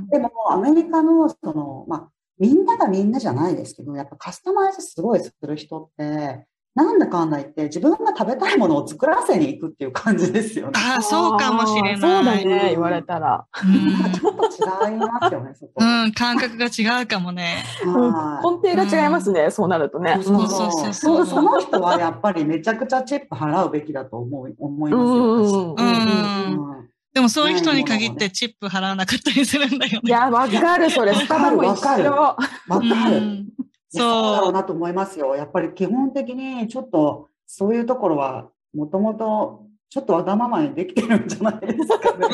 [0.05, 0.07] ん。
[0.09, 2.09] でもアメリカのその、まあ、
[2.39, 10.73] みんながみんなじゃないですけど、やっぱカスタマイズすごいする人って、なんだかんだ言って自分が食べたいものを作らせに行くっていう感じですよね。
[10.75, 11.99] ああ、そうかもしれない。
[11.99, 13.45] そうだね、言われたら。
[13.63, 14.45] うんちょっと
[14.89, 15.73] 違いますよね、そこ。
[15.77, 17.63] うん、感覚が違うかもね。
[17.85, 20.19] はい根底が違いますね、そうなるとね。
[20.23, 25.03] そうそうそうそうその人はやっぱりめちゃくちゃチップ払うべきだと思い思います
[25.53, 25.75] よ。
[25.77, 26.73] うん
[27.13, 30.01] でもそういう人に限ってチップ払わなかったりするんだよね。
[30.03, 31.13] いや、わかる、それ。
[31.13, 32.11] スタバも一わかる緒。
[32.11, 33.45] わかうる。
[33.97, 34.03] そう
[34.33, 34.51] だろそうう。
[34.53, 35.35] なと思いますよ。
[35.35, 42.27] やっぱり基本的にちょっとそういうところはもともとちょっとわがままにできてるんじゃないですかね。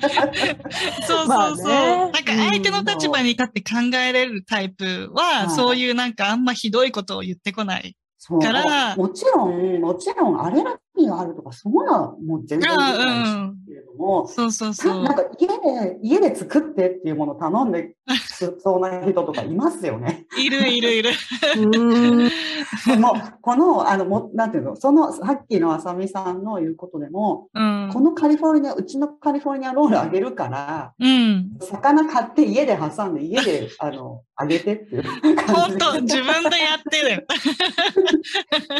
[1.06, 1.66] そうまあそうそう。
[1.66, 7.94] ねなんか相手の立場に立って考えれるタイプは、はいそういうなんかあんまひどいことを言ってこない。
[8.22, 13.10] そうからもちろん、もちろんアレルギーがあるとか、そういうのはもう全然理解してる
[13.66, 15.02] けれども、そうそうそう。
[15.02, 17.96] なんか家で、家で作ってっていうものを頼んで
[18.58, 20.26] そうな人とかいますよね。
[20.38, 21.10] いるいるいる。
[21.58, 22.30] うん
[22.98, 28.00] もう、この、あの、も、なんていうの、その、さっきのあさみさんの言うことでも、うんこ。
[28.00, 31.56] のカリフォルニア、うちのカリフォルニアロールあげるから、うん。
[31.60, 35.52] 魚買って家で挟んで、家で、 あの、あげてっていう感じで。
[35.52, 37.26] 本当自分でやってる。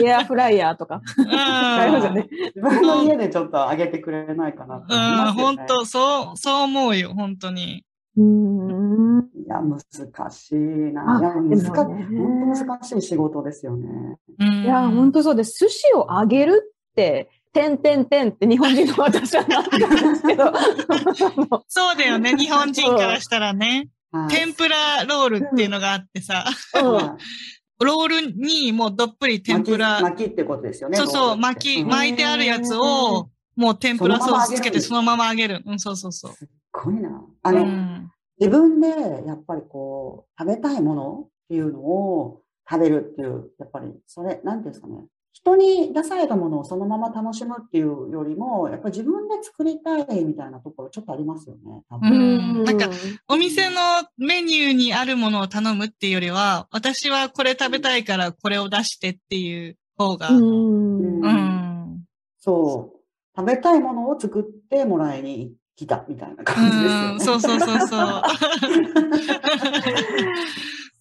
[0.07, 1.01] エアフライヤーとか。
[1.19, 2.15] うん。
[2.15, 2.29] ね。
[2.55, 7.85] 自分の家でちょっとあげてくれないかなって思いうん、本当そう、そう思うよ、本当に。
[8.17, 9.31] うん。
[9.35, 11.17] いや、難しいな。
[11.17, 14.19] あいや、難し本当難しい仕事ですよね。
[14.39, 15.59] うん、いや、本当そうです。
[15.59, 20.53] 寿司をあげるって、てんてんてんって日本人の私はなったんですけど。
[21.69, 23.67] そうだよね、日本人からしたらね。
[23.69, 23.91] はい
[24.29, 26.45] 天ぷらロールっていうのがあってさ、
[26.83, 30.99] ロールにもうどっぷり天ぷら、巻き巻きってことですよね。
[30.99, 35.63] そうそう、巻き、うん巻いてあるやつを、もう天ぷらソースつけてそそのまま揚げる。
[35.65, 36.33] うん、そうそうそう。
[36.73, 37.25] ごいな。
[37.43, 38.11] あうの、ん。
[38.39, 38.89] 自分で
[39.27, 45.07] やっぱりこう、食べたいものっていうのを食べるっていう、やっぱり、それ、なんていうんですかね。
[45.33, 51.83] 人に出されたものをそのまま楽しむっていうよりも、やっぱり自分で作りたいみたいなところちょっとありますよね。
[51.89, 52.91] 多う分んなんか
[53.29, 53.77] お店の
[54.19, 61.23] メニューにあるものを頼むっていうよりは、私はこれ食べたいからこれを出してっていう方が、ううん。
[61.23, 62.05] ん。
[62.41, 63.01] そう。
[63.37, 67.15] 食べたいものを作ってもらいに来たみたいなう感じですよね。
[67.17, 68.23] ん、そうそうそうそう。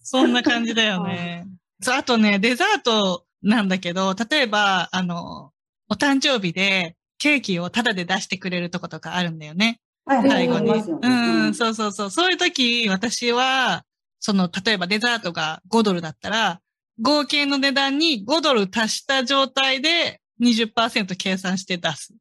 [0.02, 1.46] そんな感じだよね。
[1.82, 5.52] そう、あとね、デザートなんだけど、例えば、あの、
[5.90, 9.80] お誕生日でケーキをタダで出してくれるとことかあるんだよね。
[10.06, 10.70] はい最後に。
[10.70, 11.08] う
[11.50, 12.10] ん、そうそうそう。
[12.10, 13.84] そういう時、私は、
[14.18, 16.60] その、例えばデザートが5ドルだったら、
[17.02, 22.14] 合計の値段に5ドル足した状態で20%計算して出す。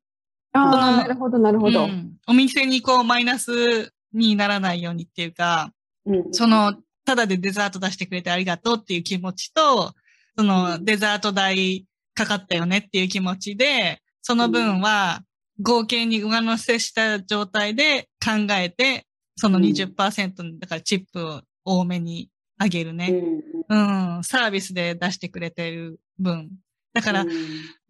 [0.53, 1.85] ああ、なるほど、なるほど。
[1.85, 2.17] うん。
[2.27, 5.71] お店にこうマイナスにならないようにっていうか、
[6.05, 6.33] うん。
[6.33, 9.93] その、ただでデザート出してくれてありがとうっていう気持ちと、
[10.37, 15.21] そのデザート代かかったよねっていう気持ちで、その分は
[15.61, 19.63] 合計に上乗せした状態で考えて、そのうん。
[19.65, 23.09] 20%だからチップを多めにあげるうね。
[23.11, 23.41] ん。
[23.69, 26.49] うん、サービスで出してくれてる分。
[26.93, 27.29] だから、うん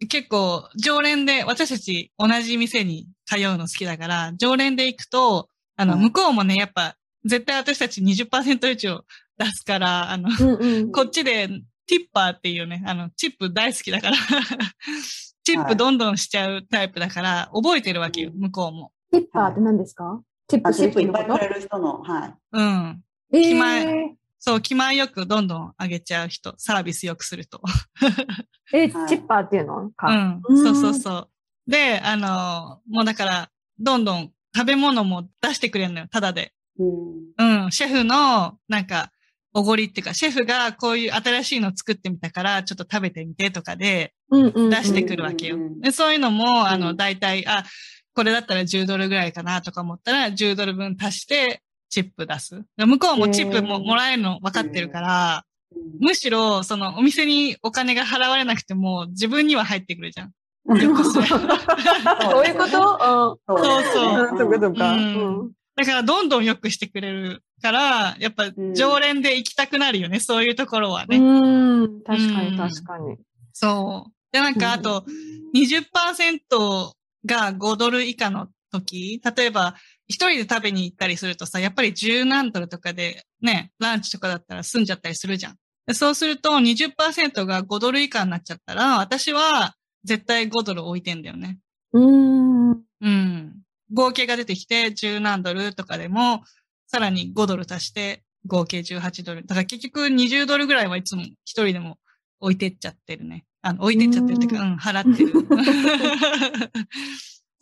[0.08, 9.04] 結構、常連で、私たち同じ店に通うの好きだから、常連で行くと、あの、はい向こうもね、やっぱ、絶対私たち20%以上
[9.38, 10.92] 出すから、あの、うんうん。
[10.94, 11.50] こっちで、
[11.86, 14.16] ティッパーっていうね、あの、チップ大好きだから、
[15.44, 18.94] チップどんどんしちゃうタイプだから、覚えてるわけよ、向こうも。
[19.12, 20.22] ティッパーって何ですか？
[20.48, 22.34] チッあプすチップいっぱいくれる人の、はい。
[22.54, 23.04] うん。
[23.34, 27.62] え気前えそう、気前よくどんどん上げちゃう人、サービスよくすると。
[28.74, 30.08] え、はいチッパーっていうのうか。
[30.08, 30.42] ん。
[30.48, 31.30] うんそうそうそう。
[31.70, 36.54] で、あの、もうだから、どんどん食べ物も出してくれるのよ、ただで。
[37.38, 39.12] うんうん、シェフの、なんか、
[39.54, 44.14] おごりっていうか、シェフがこういう新しいの作ってみたから、ちょっと食べてみてとかで。
[44.32, 44.52] 出
[44.84, 45.58] してくるわけよ。
[45.82, 47.66] でそういうのも、あの、うん大体、あ、
[48.14, 52.64] これだったら10ドルぐらいかなとか思ったら、10ドル分足して、チップ出す。
[52.78, 55.50] 向こうもチップももらえるの分かってるから、うん
[56.00, 60.32] むしろ、その、お店にお金が払われなくても、自分には入ってくるじゃん。
[60.66, 61.40] うんよくするそう
[62.46, 64.26] いうことそうそうそ
[65.46, 65.56] う。
[65.76, 71.18] だから、どんどん良くしてくれるから、やっぱ、ん常連で行きたくなるよね、そういうところはね。
[71.18, 72.02] うん。
[72.02, 73.18] 確かうんに確かに。
[73.54, 74.12] そう。
[74.32, 75.06] で、なんか、あと、
[75.56, 76.92] 20%
[77.26, 79.76] が5ドル以下の時、例えば、
[80.10, 85.56] 一人で食べに行ったりするとさ、やっぱり10何ドルとかでね、ランチとかだったら済んじゃったりするじゃん。
[85.86, 91.60] でそうすると20%が5ドル以下になっちゃったら、私は絶対5ドル置いてんだよね。
[91.94, 92.72] うん。
[92.72, 92.76] う
[93.08, 93.62] ん。
[93.94, 96.44] 合計が出てきて10何ドルとかでも、
[96.88, 99.46] さらに5ドル足して合計18ドル。
[99.46, 102.00] だから結局20ドルぐらいはいつも一人でも
[102.40, 103.46] 置いてっちゃってるね。
[103.62, 105.34] あの、置いてっちゃってるっていうか、うん、払ってる。
[106.62, 106.70] あ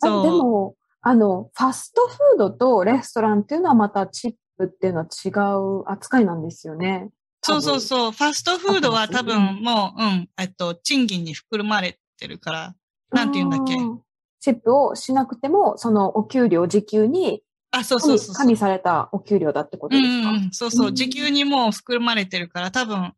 [0.00, 0.22] そう。
[0.24, 5.28] でも、あの、ファストフードとレストランっていうのはまたチップっていうのは違
[5.84, 7.10] う扱いなんですよね。
[7.42, 8.12] そうそうそう。
[8.12, 12.74] ファストフードは多あ分もう、うん、えっと、賃金に含まれてるから、
[13.12, 13.74] なんて言うんだっけ？
[14.40, 18.34] チップをしなくても、そのお給料、時給にあ、そう加味そうそう。
[18.34, 20.90] 加味されたお給料だってことうですか、んうん、そうそうう。
[20.90, 23.12] ん時給にもう含まれてるから、多分、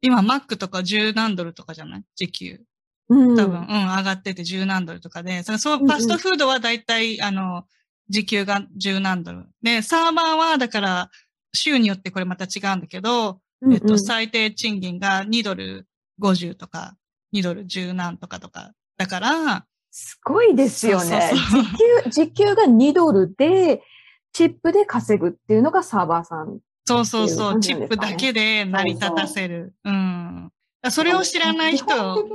[0.00, 2.04] 今、マックとか十何ドルとかじゃない？
[2.14, 2.60] 時給。
[3.08, 7.64] うん多分、うん、上がってて十何ドルとかで、そのそううんうんファストフードはだいたい、あの、
[8.08, 9.46] 時給が十何ドル。
[9.62, 11.10] で、サーバーは、だから、
[11.52, 13.40] 州によってこれまた違うんだけど、
[13.70, 15.86] えっと、うんうん最低賃金が2ドル
[16.20, 16.96] 50とか、
[17.34, 18.72] 2ドル10何とかとか。
[18.96, 23.82] だから、すごいですよねそうそう時給、時給が2ドルで、
[24.32, 26.58] チップで稼ぐっていうのがサーバーさん。
[26.86, 29.74] そうそうそう、チップだけで成り立たせる。
[29.84, 29.94] うん。
[29.94, 30.53] だから
[30.90, 31.86] それを知らない人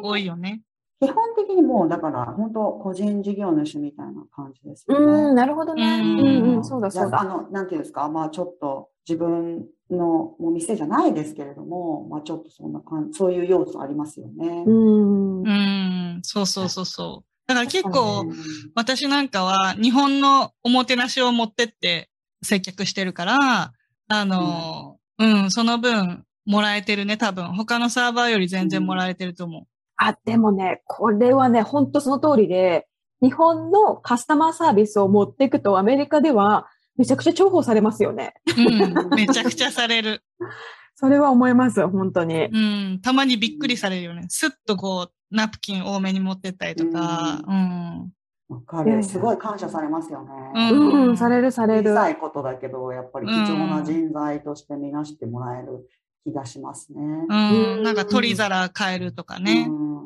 [0.02, 0.62] 多いよね。
[1.02, 5.34] 基本的にもう、だから、本当個人事業主みたいな感じですようん、ね。
[5.34, 6.00] なるほどね。
[6.02, 7.20] ううんんうん、そうだそうだ。
[7.20, 14.66] ああの、なんていうんですか、まあちょっと自分のもう店じゃないですけれども、まあちょっとそんな感じ、そういう要素ありますよね。
[14.68, 15.42] うん。
[15.44, 17.26] うん、そうそうそうそう。
[17.48, 18.34] だから結構、うん
[18.76, 22.10] 私なんかは日本のおもてなしを持ってって
[22.44, 23.72] 接客してるから、
[24.10, 27.54] あの、うん、その分もらえてるね、多分。
[27.54, 32.88] 他のサーバーより全然もらえてると思あ、でもね、これはね、本当その通りで、
[33.22, 38.34] 日本のカスタマーサービスを持っていくとアメリカではめちゃくちゃ重宝されますよね。
[38.58, 38.62] う。
[38.62, 40.24] うん、めちゃくちゃされる。
[40.96, 42.46] それは思います、本当に。
[42.46, 42.58] う
[42.96, 44.26] ん、たまにびっくりされるよね。
[44.30, 48.12] スッとこう、ナプキン多めに持ってったりとか、うん。
[48.50, 49.04] わかる。
[49.04, 50.32] すごい感謝されますよね。
[50.56, 51.92] うんうん、うん、される、される。
[51.92, 55.88] 小さいことだけど、やっぱり貴重な人材として見なしてもらえる
[56.24, 57.02] 気がしますね。
[57.30, 57.36] う
[57.80, 59.68] ん、なんか取り皿変えるとかね。
[59.70, 60.00] うん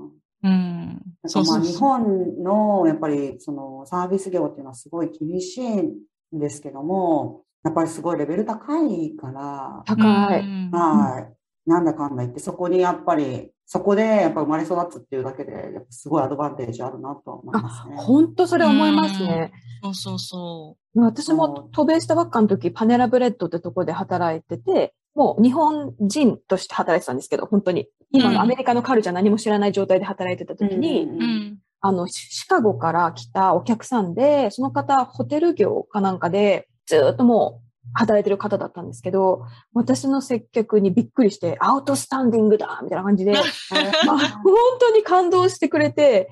[0.43, 1.01] うん。
[1.25, 1.63] そうまあそう。
[1.63, 5.93] 日本のやっぱりそのサービス業っていうのはすごい厳しいん
[6.33, 10.41] ですけども、やっぱりすごいレベル高いから、高い。
[10.41, 11.33] うんはい。
[11.65, 17.95] なんだかんだ言って、そこにやっぱり、そこでやっぱ生まれ育つっていうだけで、やっぱすごいアドバンテージあるなとは思いますね。
[17.95, 19.53] 本当それ思いますね。
[19.81, 27.87] そうそうそ私も渡米したばっかの時、パネラブレッドってとこで働いてて、もう日本人として働いてたんですけど、本当に。
[28.11, 31.13] 今のアメリカのカルチャー何も知らない状態で働いてた時に、うんう。
[31.13, 31.57] うん。
[31.81, 43.33] あの、シカゴから来たお客さんで、その方、ホテル業かなんかで、ずっともう、働いてる方だったんですけど、私の接客にびっくりして、アウトスタンディングだみたいな感じで、
[44.07, 46.29] まあ、本当に感動してくれて、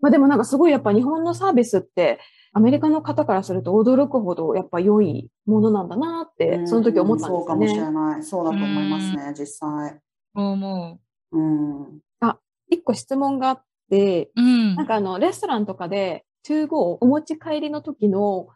[0.00, 2.20] まあ、でもなんかすごいやっぱ日本のサービスって、
[2.56, 7.38] アメリカの方からすると驚くほどやっぱ良いものなんだなって、その時思ったんですよね。
[7.38, 8.22] そうかもしれない。
[8.22, 10.00] そうだと思いますね、実際。
[10.34, 10.98] 思
[11.32, 11.36] う。
[11.36, 11.98] うん。
[12.20, 12.38] あ、
[12.70, 18.48] 一個質問があって、うん、なんかあの、レストランとかで、to go お持ち帰りの時の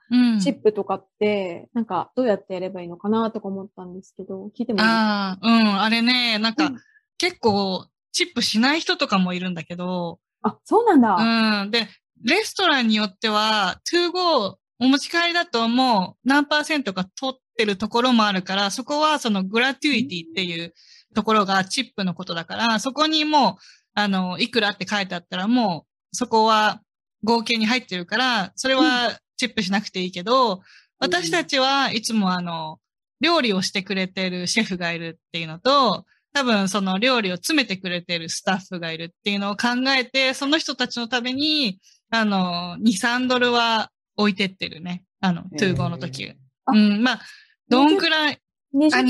[0.43, 4.85] チップとかって、なんかどうやってやればいいのかなとか思ったんですけど、聞いてもいい？
[4.85, 6.77] ですかああ、うん、あれね、なんか、うん、
[7.17, 11.63] 結構チップしない人とかもいるんだけど、あ、そうなんだ。
[11.63, 11.71] うん。
[11.71, 11.89] で、
[12.25, 20.73] レストランによっては、to go お持ち帰りだともう何パーセントか取ってるところもあるから、そこはそのグラテュイティっていう
[21.15, 23.63] ところがチップのことだから、そこにもう、
[23.95, 26.81] あの、いくらって書いてあったらもう、そこは
[27.25, 30.61] 合計に入ってるから、それはチップしなくていいけど、
[31.01, 32.79] 私たちはいつもあの、
[33.21, 41.81] 料理をしてくれてるシェフがいるっていうのと、多分その料理を詰めてくれてるスタッフがいるっていうのを考えて、その人たちのために、
[42.11, 45.05] あの、2、3ドルは置いてってるね。
[45.21, 46.33] あの、 to go の時。
[46.67, 47.21] うん、まあ、
[47.69, 48.41] どんくらい、
[48.75, 49.01] 20%あ、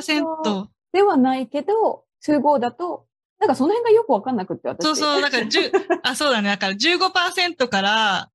[0.00, 3.06] 20%ではないけど、 to go だと
[3.38, 4.84] なんかその辺がよくわかんなくって、私。
[4.84, 5.70] そうそう、だから10、
[6.02, 6.48] あ、そうだね。
[6.48, 8.30] だから15%から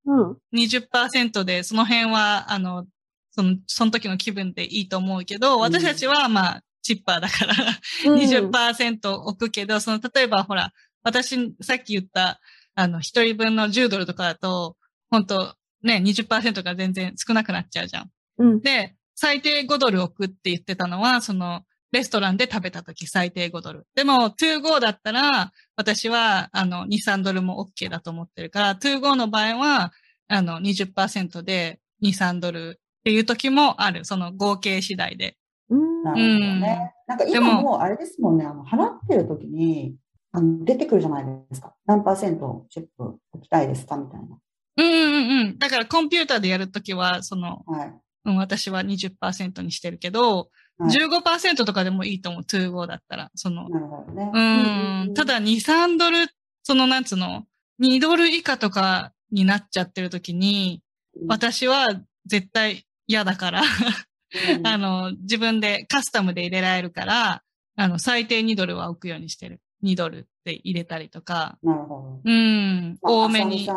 [0.53, 2.85] 20%で、その辺は、あの、
[3.31, 7.55] その、その時の気分でいいと思うけど、私たちはまあ、チッパーだから
[8.03, 10.71] 20%置くけど、その、例えばほら、
[11.03, 12.39] 私、さっき言った、
[12.75, 14.77] あの、一人分の10ドルとかだと、
[15.09, 18.11] 本当ね、20%が全然少なくなっちゃうじゃん。
[18.37, 23.85] うん、で、最低5ドル置くって言ってたのは、その、レストランで食べたとき最低5ドル。
[23.95, 29.91] でも、2 go だったら、私は、あの、2、3ドルも OK だと思ってるから、2 go の場合は、
[30.27, 34.05] あの、20%で2、3ドルっていう時もある。
[34.05, 35.35] その合計次第で。
[35.69, 36.03] うん。
[36.03, 36.93] なるほどね。
[37.07, 39.95] なんか今もうあれですもんね、あの、払ってる時に、
[40.33, 41.75] あの、出てくるじゃないですか。
[41.85, 44.37] 何パーセントチップ置きたいですかみたいな。
[44.77, 45.59] うんうんうん。
[45.59, 47.93] だからコンピューターでやるときは、その、はい、
[48.25, 53.29] うん、私は20%にしてるけど、15%とかでもいいと思う、2 5だったら。
[53.35, 54.31] その、なるほどね。
[54.33, 55.13] うん。
[55.13, 56.27] ただ、2、3ドル、
[56.63, 57.45] その、なんつうの、
[57.81, 60.81] 2ドル以下とかになっちゃってる時に、
[61.27, 61.89] 私は
[62.25, 63.61] 絶対嫌だから
[64.63, 67.43] あの、自分でカスタムで入れられるから、
[67.75, 69.59] あの、最低2ドルは置くようにしてる。
[69.83, 71.57] 2ドルって入れたりとか。
[71.63, 72.21] なるほど。
[72.23, 72.97] うん。
[73.01, 73.67] まあ、多めに。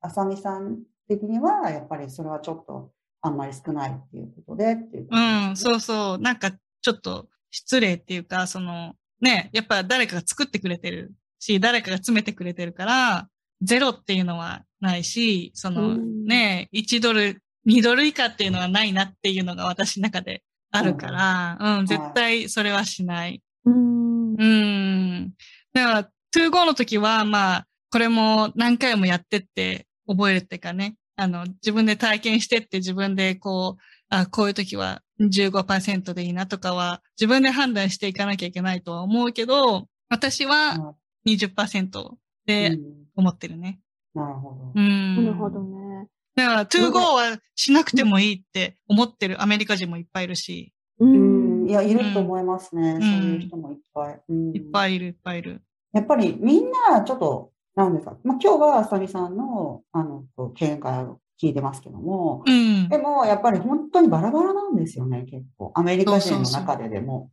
[0.00, 2.90] あさみさん的には、やっぱりそれはちょっと
[3.20, 6.18] あんまり少ないっていうことでっていう、ね、うん、そうそう。
[6.18, 13.28] なんかちょっと失礼っていうか、その、ね、やっぱ誰かが作ってくれてるし、誰かが詰めてくれてるから、
[13.62, 20.42] ゼロっていうのはないし、その、ね、1ドル、2ドル以下っていうのはないなっていうのが私の中で
[20.72, 23.40] あるから、うん、うん、絶対それはしない。
[23.64, 24.21] うん。
[24.38, 25.32] うん。
[25.72, 40.94] だから、2 5の時は、まあ、これも何回もやってって覚えるっていうかね、あの、自分で体験してって自分でこう、あ、こういう時は15%でいいなとかは自分で判断していかなきゃいけないとは思うけど、私は
[41.26, 42.10] 20%
[42.46, 42.78] で
[43.14, 43.80] 思ってるね。
[44.14, 44.72] なるほど。
[44.74, 45.16] うん。
[45.24, 46.08] なるほどね。
[46.34, 50.72] だから、to go はしなくてもいいって思ってるアメリカ人もいっぱいいるし。
[50.98, 51.41] うん。
[51.66, 52.92] いや、いると思いますね。
[52.92, 54.20] うん、そういう人もいっぱい。
[54.28, 55.62] うん、いっぱいいる、いっぱいいる。
[55.92, 58.16] やっぱりみんなちょっとなんですか？
[58.24, 65.72] まあ、今日はあさみさんの、あの、見解を聞いてますけども、うん、でも、やっぱり本当にバラバラなんですよね、結構。
[65.74, 67.30] アメリカ人の中ででも。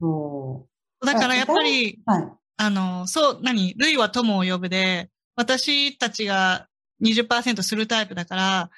[0.00, 0.66] そ
[1.02, 1.06] う。
[1.06, 2.28] だからやっぱり、はい、
[2.58, 6.68] あの、そう、何、類は友を呼ぶで、私たちが
[7.02, 8.70] 20%するタイプだから、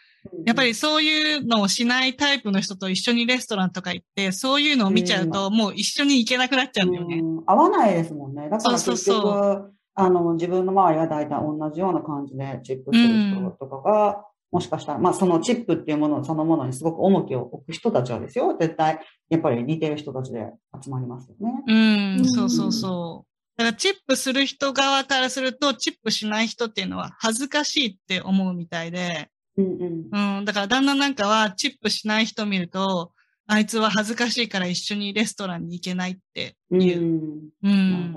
[0.44, 7.22] やっぱりそういうのをしないタイプの人と一緒にレストランとか行って、そういうのを見ちゃうと、もう一緒に行けなくなっちゃうんだよね。
[7.46, 8.48] 合わないですもんね。
[8.48, 14.16] だから結局、そうそうそうあの、自分の周りは大体同じような感じでチップする人とかが、うん、
[14.52, 20.46] もしかしたら、まあそのチップっていうものそのものにすごく重きを置く人たちはですよ、絶対、やっぱり似てる人たちで
[20.82, 21.62] 集まりますよね。
[21.66, 21.74] う
[22.22, 23.30] ん、そうそうそう。
[23.58, 33.12] だからチップする人側からすると、チップしない人っていうのは恥ずかしいって思うみたいで、うん、うん、だから旦那なんかはチップしない人見ると、
[33.46, 37.00] あいつは恥ずかしいから一緒にレストランに行けないっていう。
[37.02, 37.50] うん。
[37.64, 38.12] うん、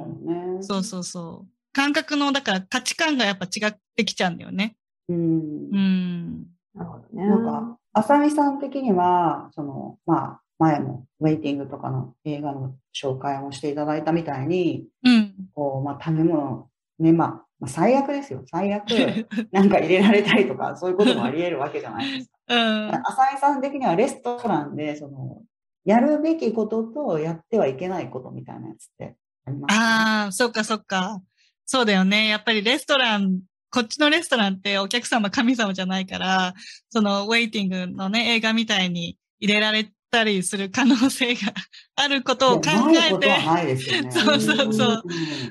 [0.57, 1.49] ね、そうそうそう。
[1.73, 4.75] 感覚の、だから価値観がやっぱ違ってきちゃうんだよね。
[5.09, 5.17] うん。
[5.17, 6.45] うん。
[6.75, 7.25] なるほどね。
[7.27, 16.69] なんか、あさみさん的には、その、まあ、前もウェイティングとかの映画の紹介をしていただいたみたいに、うん、こう、まあ、食べ物
[16.99, 18.43] ね、まあ、まあ、最悪ですよ。
[18.45, 18.87] 最悪、
[19.51, 22.33] なんか入れられたりとか、そういうこともあり得るわけじゃないですか。
[22.49, 22.91] うん。
[22.93, 25.41] 浅井さん的にはレストランで、その、
[25.85, 31.21] やるべきこととやってはいけないことみたいなやつってありますか、ああ、そっかそっか。
[31.65, 32.27] そうだよね。
[32.27, 36.53] やっぱりレストラン、こっちのレストランってお客様神様じゃないから、
[36.89, 41.53] そのウェイティングのね、映画みたいに入れられたりする可能性が
[41.95, 44.11] あることを考えて、ないですよね。
[44.13, 45.03] そうそうそう。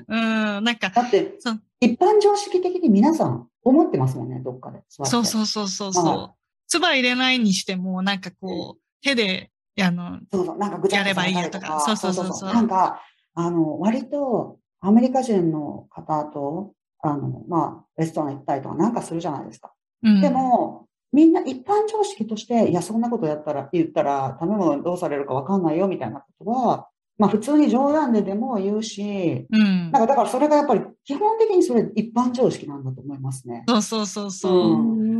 [0.07, 0.57] うん。
[0.57, 4.81] うん、なんか、だってそう、一般常識的に皆さん思ってますもんね、どっかで。
[4.87, 6.05] そうそうそうそうそう。
[6.05, 6.33] は。
[6.67, 9.51] 唾入れないにしても、なんかこう、手で、
[9.81, 11.81] あの、そうそう、なんかぐちゃぐちゃやればいいよとか。
[11.81, 11.97] そう。
[11.97, 12.53] そうそうそう。
[12.53, 13.01] なんか、
[13.35, 19.73] あの、割と、アメリカ人の方と、あの、まあ、レストラン行ったりとかなんかするじゃないですか。
[20.03, 26.87] うん、でも、みんな一般常識として、いや、そんなことやったら、言ったら、食べ物どうされるかわかんないよ、みたいなことは、
[27.19, 30.01] まあ、普通に冗談ででも言うし、うんなん。
[30.01, 33.63] か、だからそれがやっぱり、基本的にそれ一般常識なんだと思いますね。
[33.67, 34.53] そうそうそうそう。
[34.53, 35.13] うん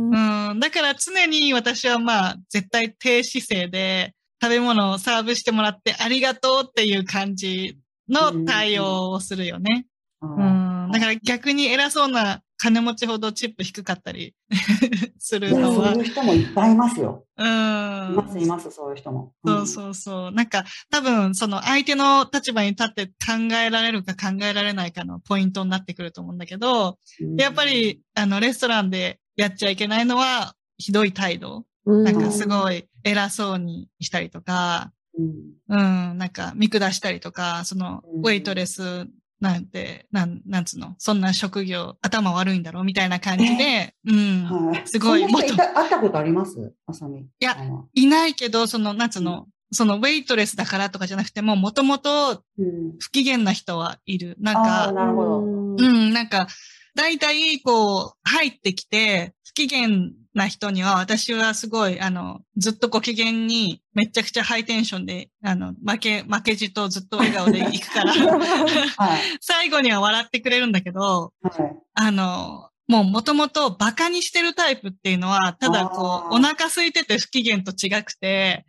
[0.50, 7.78] うん、だから常に私はまあ絶対低姿勢で食べ物をサーブしてもらってありがとうっていう感じ
[8.08, 9.86] の対応をするよね。
[10.22, 14.34] うん、だから逆に偉そうな金持ちほどチップ低かったり
[15.20, 15.92] するのは。
[15.92, 17.26] そういう人もいっぱいいますよ。
[17.36, 18.48] ういます、いん。
[18.48, 19.34] ます、そういう人も。
[19.44, 20.30] そうそうそう。
[20.32, 27.36] なんか多分その相手の立場に立って考えられるか考えられないかのポイントになってくると思うんだけど、うん。
[27.36, 31.66] やっぱりあのレストランでやっちゃいけないのはひどい態度。
[31.84, 35.34] ななんかすごい偉そうにしたりとか、うん、
[35.68, 39.06] うん、なんか見下したりとか、そのうんウェイトレス
[39.40, 42.80] なんて、なん、なんつうの、そんな職業頭悪いんだろ？
[42.80, 44.82] うみたいな感じで、うん、はい。
[44.86, 46.72] すごいもっいた会ったことあります？
[46.86, 47.20] あさみ。
[47.20, 47.56] いや
[47.94, 52.92] いないけど、その、なんつうの、そのウェイトレスだからとかじゃなくても、もともとうん。
[53.00, 54.36] 不機嫌な人はいる。
[54.38, 55.40] なんか、なるほど。
[55.40, 56.46] うん、なんか、
[56.94, 59.88] 大体、こう、入ってきて、不機嫌
[60.34, 68.12] な人には、私はすごい、あの、ずっとご機嫌に、めちゃくちゃハイテンションで、あの、負け、負けじとずっと笑顔で行くから、
[68.98, 69.20] はい。
[69.40, 71.52] 最後には笑ってくれるんだけど、はい。
[71.94, 78.66] あの、もう元々バカにしてるタイプっていうのは、ただこう、お腹空いてて不機嫌と違くて、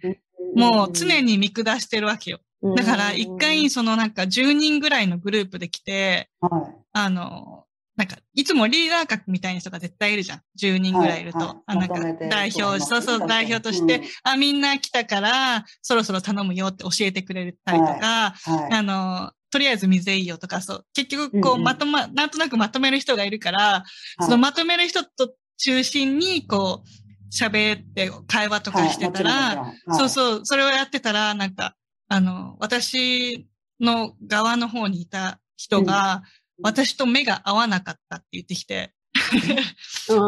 [0.56, 2.40] もう常に見下してるわけよ。
[2.76, 6.76] だから一回そのなんか10人ぐらいのグループで来て、はい。
[6.94, 7.66] あの、
[7.96, 10.42] なんか、いつもリーダー格みたいな人が絶対いるじゃん。
[10.60, 11.40] 10人ぐらいいると。
[11.40, 18.74] はいはいあなんか代表、そうそう、うん代表として、あ、みんな来たから、そろそろ頼むよって教えてくれたりとか、はい。
[18.74, 20.86] あの、とりあえず水いいよとか、そう。
[20.94, 23.86] 結局、こう、うんうんまとま、なんとなくまとめる人がいるから、は
[24.22, 30.10] いそのまとめる人と中心に、こう、喋って会話とかしてたら、そうう。
[30.10, 31.76] そう、それをやってたら、なんか、
[32.08, 33.48] あの、私
[33.80, 36.24] の側の方にいた人が、
[36.62, 38.94] 私と目が合わなかったって言ってきて、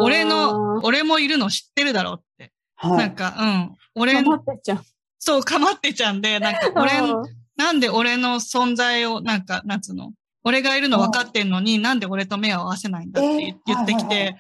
[0.04, 2.52] 俺の、俺もいるの知ってるだろうって。
[2.76, 2.98] はい。
[2.98, 3.76] なんか、うん。
[3.96, 4.84] 俺、待ってちゃん。
[5.20, 6.92] そう、かまってちゃんで、なんか、俺、
[7.56, 10.12] なんで俺の存在を、なんか、なんつうの？
[10.44, 14.38] 俺がいるの分かってんのに、なんで俺と目を合わせないんだって言言ってきて、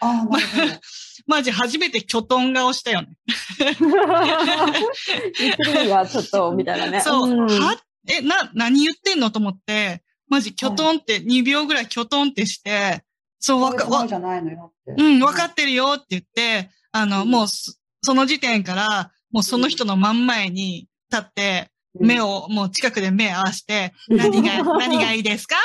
[1.26, 3.10] マジ 初めてキョトン顔したよね。
[5.38, 7.02] 言ってる意味がちょっと、みたいなね。
[7.02, 7.48] そう、ん。
[7.48, 7.76] は？
[8.08, 13.04] え、な、何言ってんのと思って、マジキョトンって、2秒ぐらいキョトンってして、
[13.40, 14.06] そう、わか、わそ
[14.98, 17.74] うん、分かってるよって言って、あの、もうそ、
[18.04, 21.70] その時点から、もうその人の真ん前に立って、
[22.00, 25.56] 目を、を、もう近くで目合わせて、何が、何がいいですか？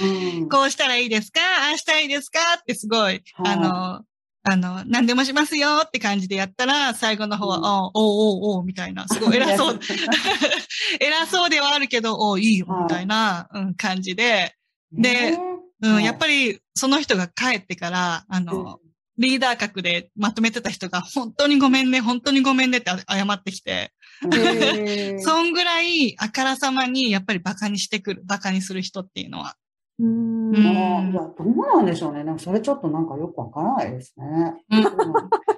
[0.00, 0.06] う
[0.44, 0.48] ん。
[0.50, 1.40] こうしたらいいですか？
[1.70, 2.38] ああしたいですか？
[2.60, 4.04] ってすごい、あの、
[4.46, 7.64] あの、何でもしますよって感じでやったら、最後の方は、うん。
[7.64, 9.80] あおうおうおうみたいな、すごい偉そう、
[11.00, 14.54] 偉そうではあるけど、おういいよ、みたいな、うん、感じで、
[14.92, 15.38] でね
[15.80, 18.80] うん、はいやっぱり、その人が帰ってから、あの、
[19.16, 23.92] リーダー格でまとめてた人が、本当にごめんね、本当にごめんねって謝ってきて、
[25.20, 29.56] そんぐらいあからさまにやっぱりバカにしてくる、バカにする人っていうのは。
[30.00, 32.24] うんいや、どうなんでしょうね。
[32.24, 34.54] なんかそれちょっとなんかよくわからないですね。
[34.70, 34.84] うんうん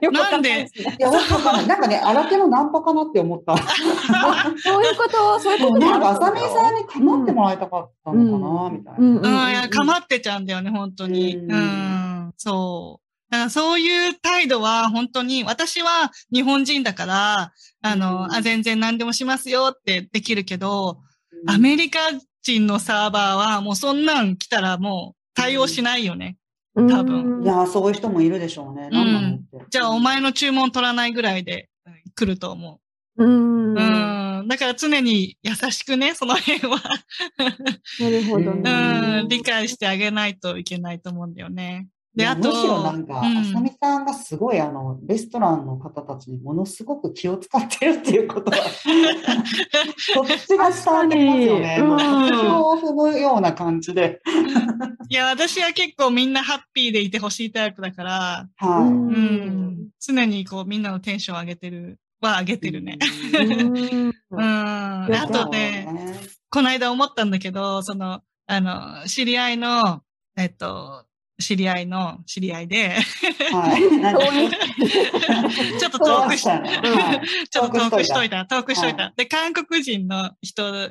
[0.00, 1.66] よくわかんないや、わかんない。
[1.66, 3.56] なんかね、荒手のナンパかなって思った。
[4.58, 8.98] そういうこと、そういうことなんか、る浅見さんに構ってもらいたかったのかな、みたいな。
[8.98, 11.36] うんうん、いや、かまってちゃうんだよね、本当に。
[11.36, 13.32] うんうん、そう。
[13.32, 21.06] だからそういう態度は本当に、私は日本人だから、あの、うんあ、全然何でもしますよってできるけど、うん
[21.48, 21.98] アメリカ
[22.52, 26.36] 人のサーバーはもうそんなん来たらもう対応しないよね。
[26.74, 28.90] うん多分いや、そういう人もいるでしょうね。
[28.90, 29.40] なん。
[29.70, 32.80] じゃあお前の注文取らないぐらいでうん来ると思
[33.16, 33.80] うんう。
[33.80, 34.42] うん。
[34.42, 34.48] ん。
[34.48, 36.82] だから常に優しくね、その辺は。
[37.98, 39.22] なるほどうね。
[39.22, 41.88] ん、理解してあげないといけないと思うんだよね。
[42.16, 48.56] で、あと、むしろなんか、うんあさみさんがすごいあの、レストランの方たちにものすごく気を使ってるっていうことは、
[49.98, 51.76] そっちが伝わってきますよね。
[51.76, 54.22] 確もう踏むような感じで。
[55.10, 58.82] いや、私は結構みんなハッピーでいてほしいタイプだから、はい。
[58.82, 62.98] うんうん、常にこうみんなのテンション上げてる、は上げてるね。
[63.38, 64.40] うんうん。
[64.40, 65.86] あとね、
[66.48, 70.02] この間思ったんだけど、その、あの、知り合いの、
[70.36, 71.05] えっと、
[71.38, 72.90] 知り合いの知り合いで、
[73.52, 73.82] はい。
[75.78, 76.42] ちょっと遠くし、
[77.50, 79.04] ちょっと遠くしといた、遠くしといた。
[79.04, 80.90] はで、韓国人の人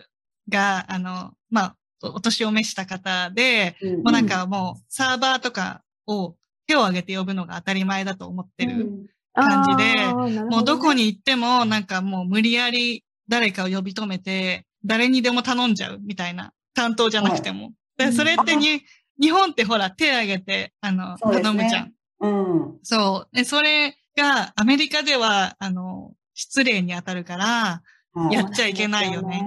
[0.49, 6.35] が、あの、まあ、お年を召した方で、うんもうなんかもうサーバーとかを
[6.67, 9.09] 手を挙げて呼ぶのが当たり前だと思ってる。
[9.33, 16.53] 感じであーなるほどねもうどこに行ってもなんかもう無理やり誰かを呼び止めて、誰にでも頼んじゃうみたいな。
[16.73, 17.71] 担当じゃなくても。
[17.97, 18.81] でそれってに、
[19.19, 21.93] 日本ってほら手挙げて、あの、ね頼むじゃん。
[22.19, 22.79] うん。
[22.83, 23.35] そう。
[23.35, 29.43] で、それがアメリカでは、あの、失礼に当たるから、はいやっちゃいけないよね。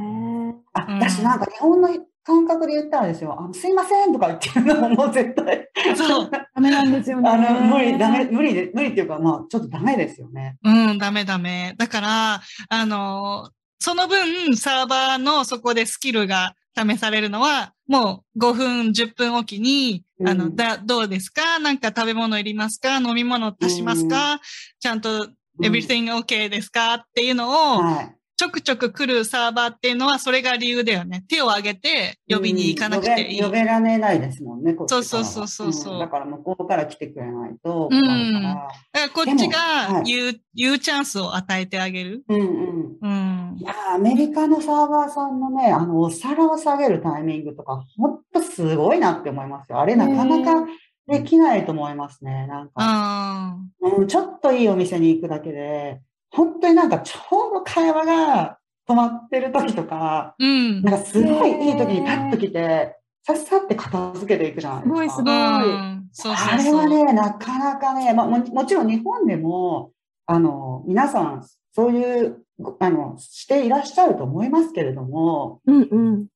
[0.74, 1.88] あ、うん私なんか日本の
[2.22, 3.34] 感覚で言ったらですよ。
[3.40, 5.68] あの、すいませんとか言ってるのももう絶対。
[5.96, 6.30] そう。
[6.30, 7.30] ダメなんですよね。
[7.30, 10.58] あの、無理、ダメ、無理で、無理っていうか、まあ、ちょっとダメですよね。
[10.62, 11.74] うん、ダメダメ。
[11.78, 13.48] だから、あの、
[13.78, 21.58] その分、サーバーのそこでスキルが試されるのは、もう5分、10分おきに、あの、うんだ、どうですか？
[21.58, 22.98] なんか食べ物いりますか？
[22.98, 24.40] 飲み物足しますか、
[24.78, 25.28] ちゃんと、
[25.58, 25.66] うん。
[25.66, 26.94] everything okay ですか？
[26.94, 28.17] っていうのを、はい。
[28.38, 31.24] ちょくちょく来るサーバーっていうのは、それが理由だよね。
[31.26, 33.40] 手を挙げて呼びに行かなくていい。
[33.40, 38.42] うん呼べられないですもんね、こっちそうそうそうそうそうんだから向こうから来てくれないとうん。
[38.42, 42.22] だからこっちでもはいが言う、言うチャンスを与えてあげる。
[42.28, 42.96] うんうん。
[43.02, 43.64] うんい。
[43.64, 49.80] やーアメリカのサーバーさんのね、あの、お皿を下げるタイミングとか、ほんとすごいなって思いますよ。
[49.80, 50.64] あれなかなか
[51.08, 52.46] できないと思いますね。
[52.46, 58.58] なんか、あうん、ちょっといいお店に行くだけで、本当になんかちょうど会話が
[58.88, 60.46] 止まってる時とか、ーう
[60.80, 60.82] ん。
[60.82, 64.94] なんかすごいいい時にパッと来て、さっさって片付けていくじゃないですか。
[64.94, 66.80] すごいすごいうんそうそうそう。
[66.80, 69.92] あれはね、なかなかね、まあ、ももちろん日本でも、
[70.26, 76.26] あの、皆さん、そういう、ごあの、していらっしゃると思いますけれども、うんうん。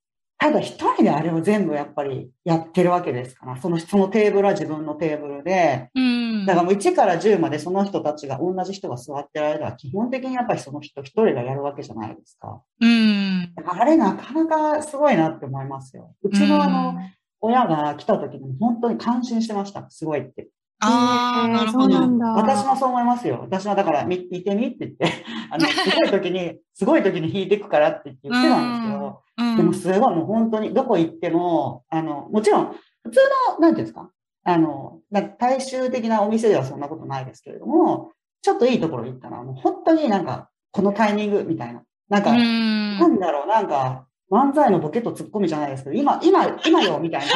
[0.43, 6.47] ただ一人であれを全部やっぱりやってるわけですから、その、そのテーブルは自分のテーブルで、うん。
[6.47, 12.61] だからもう1から10までその人たちが同じ人が座ってる間は基本的にやっぱりその人一人がやるわけじゃないですか。
[12.80, 13.53] うん。
[13.64, 16.12] あれなかなかすごいなって思いますよ。
[16.24, 16.99] うちのあの、
[17.40, 19.88] 親が来た時に本当に感心してました。
[19.90, 20.49] すごいって。
[20.85, 21.95] ああ、なるほど。
[21.95, 22.26] そうなんだ。
[22.26, 23.39] 私もそう思いますよ。
[23.43, 29.57] 私はだから、み、見てみって言って、あの、すごい時に、すごい時に弾いていくからって言ってたんですけど、うん。
[29.57, 33.20] でもすごいもう本当に、どこ行っても、あの、もちろん、普通
[33.59, 34.11] の、なんていうんですか、
[34.45, 38.11] あの、な大衆的なお店ではそんなことないですけれども、
[38.43, 41.83] ちょっといいところ行ったら、もう本当になんか、このタイミングみたいな。
[42.09, 47.26] なんか、うんなんだろう、なんか、漫才のボケとツッコミじゃないですけど、今、今、今よ、みたいな。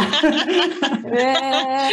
[1.12, 1.90] え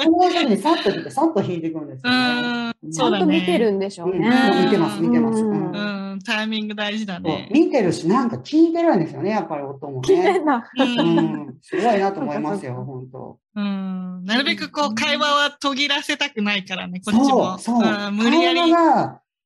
[0.00, 2.72] その時にさっと来て、さっと弾いていくんですよね。
[2.84, 2.88] うん。
[2.88, 3.18] ー、ちゃん。
[3.18, 4.18] と見てるんでしょうね。
[4.18, 5.72] うん見てます見てますうん
[6.12, 6.18] うん。
[6.24, 7.48] タイミング大事だね。
[7.52, 10.38] 見てるし、なんか聞いてるんですよね、やっぱり音も綺麗ね。
[10.44, 10.70] な。
[10.78, 10.82] う。
[10.84, 11.18] うん
[11.48, 13.38] ん、すごいなと思いますよ、本当。
[13.56, 14.24] うん。
[14.24, 17.58] なるべくこう、会話は途切らせたくないからね、こっちも。
[17.58, 18.10] そう、そう。
[18.10, 18.72] ん無理やり。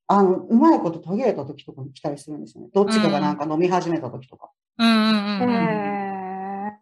[0.07, 2.69] あの、うまいこと途切れた時とかに来たりするんですよね。
[2.71, 4.51] どっちかがなんか飲み始めた時とか。
[4.77, 5.51] うんうんうんうん。
[5.51, 5.93] え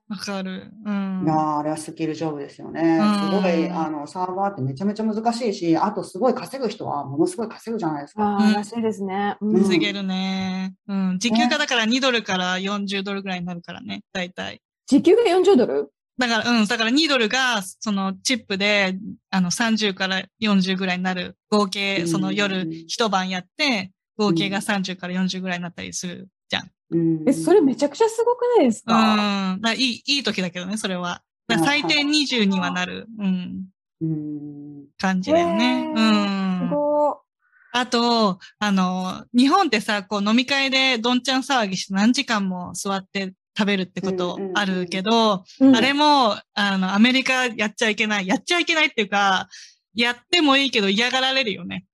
[0.10, 0.72] わかる。
[0.86, 1.28] うんい。
[1.28, 2.82] やーあれはスキル勝負ですよね。
[2.82, 8.24] うんすごい、あの、サーバーってめちゃめちゃ難しいし、あとすごい稼ぐ人はものすごい稼ぐじゃないですー、か。
[8.24, 9.38] ああ、らしいですね。
[9.42, 10.74] うんうん稼げるね。
[10.88, 11.20] うん。
[11.20, 14.62] 時給がだから2ドルから40ドルぐらいになるからね、大体。
[14.88, 15.92] 時給が40ドル？
[16.18, 16.66] だから、うん。
[16.68, 18.98] だから2ドルが、そのチップで、
[19.30, 21.38] あの30から40ぐらいになる。
[21.50, 26.70] 合計、その夜うん一晩やって、合計が30から40ぐらいになったりするじゃん。
[26.92, 28.94] うんえ、それめちゃくちゃすごくないですうん。
[28.94, 31.24] か、だいい、いい時だけどね、それは。
[31.48, 33.66] だ最低20にはなる、うん、
[34.02, 34.86] うん。
[35.00, 35.88] 感じだよね。
[35.88, 36.70] へうーすん。
[36.70, 37.22] ご
[37.74, 45.64] あと、あの、日本ってさ、こう飲み会でどんちゃん騒ぎして何時間も座って食べるってことあるけど、い。
[45.64, 48.28] うんあれも、あの、アメリカやっちゃいけない。
[48.28, 49.48] やっちゃいけないっていうか、
[49.96, 51.86] やってもいいけど嫌がられるよね。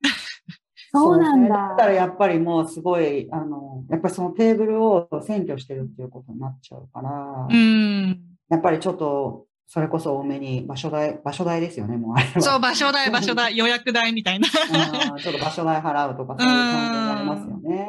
[0.92, 1.74] そうなんねだだ。
[1.74, 8.20] ったらやっぱりもうすごい、あの、やっぱりそのテーブルを占拠してるっていうことになっちゃうから、うん。
[8.50, 12.42] やっぱりちょっと、それこそ多めに場所代、場所代ですよね、もうあれは。
[12.42, 14.48] そう、場所代、場所代、予約代みたいな。
[14.48, 17.88] うんちょっと場所代払うとかそういう感じになりますよね。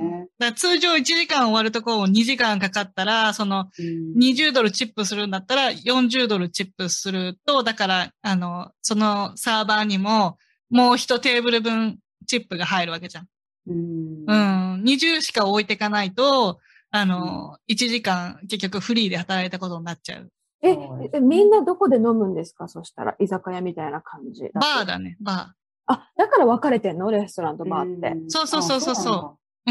[0.00, 10.38] ねだ通常1時間終わるところを2時間かかったら、そのうん20ドルチップするんだったら40ドルチップすると、だから、あの、そのサーバーにも
[10.70, 13.28] もう1テーブル分チップが入るわけじゃん。
[13.68, 14.32] うんう
[14.78, 14.82] ん。
[14.84, 16.58] 20しか置いていかないと、
[16.90, 20.30] あの、1時間結局フリーで働いたことになっちゃう。
[20.62, 20.76] え
[21.20, 22.66] みんなどこで飲むんですか？
[22.68, 24.50] そしたら、居酒屋みたいな感じ。
[24.54, 25.54] バーだね、バ
[25.86, 27.10] あ、だから分かれてんの？
[27.10, 28.10] レストランとバーって。
[28.10, 29.14] んそうそうそうそうそう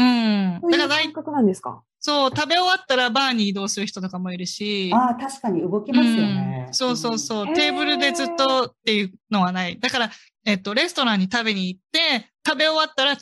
[0.00, 0.60] ー。
[0.62, 0.70] うん。
[0.70, 1.82] だから大感覚なんですか？
[1.98, 4.90] そう、食べ終わったらバーに移動する人とかもいるし。
[4.94, 6.70] あー確かに動きますよねう。
[6.70, 7.50] んそうそうそうう。
[7.50, 9.78] んテーブルでずっとっていうのはない。
[9.80, 10.10] だから、
[10.44, 13.14] えっと、レストランに食べに行って、食べ終わったら違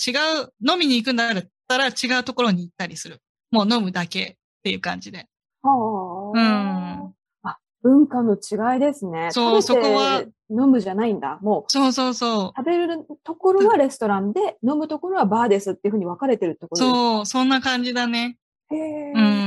[0.42, 1.34] う、飲みに行くんだっ
[1.66, 3.20] たら違うところに行ったりする。
[3.50, 5.26] もう飲むだけっていう感じで。
[5.62, 6.38] はあ。
[6.38, 9.28] うんあ、文化の違いですね。
[9.30, 11.38] そうそこは飲むじゃないんだ。
[11.40, 12.52] もう、そうそうそう。
[12.54, 16.94] 食べるところはレストランで、飲むところはバーですっていうふうに分かれてるってことですか？
[16.94, 18.36] そう、そんな感じだね。
[18.70, 19.12] へえ。
[19.14, 19.44] うん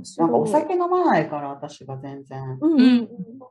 [0.00, 3.08] ないんかお酒飲まないから私が全然、ちょうんうんっ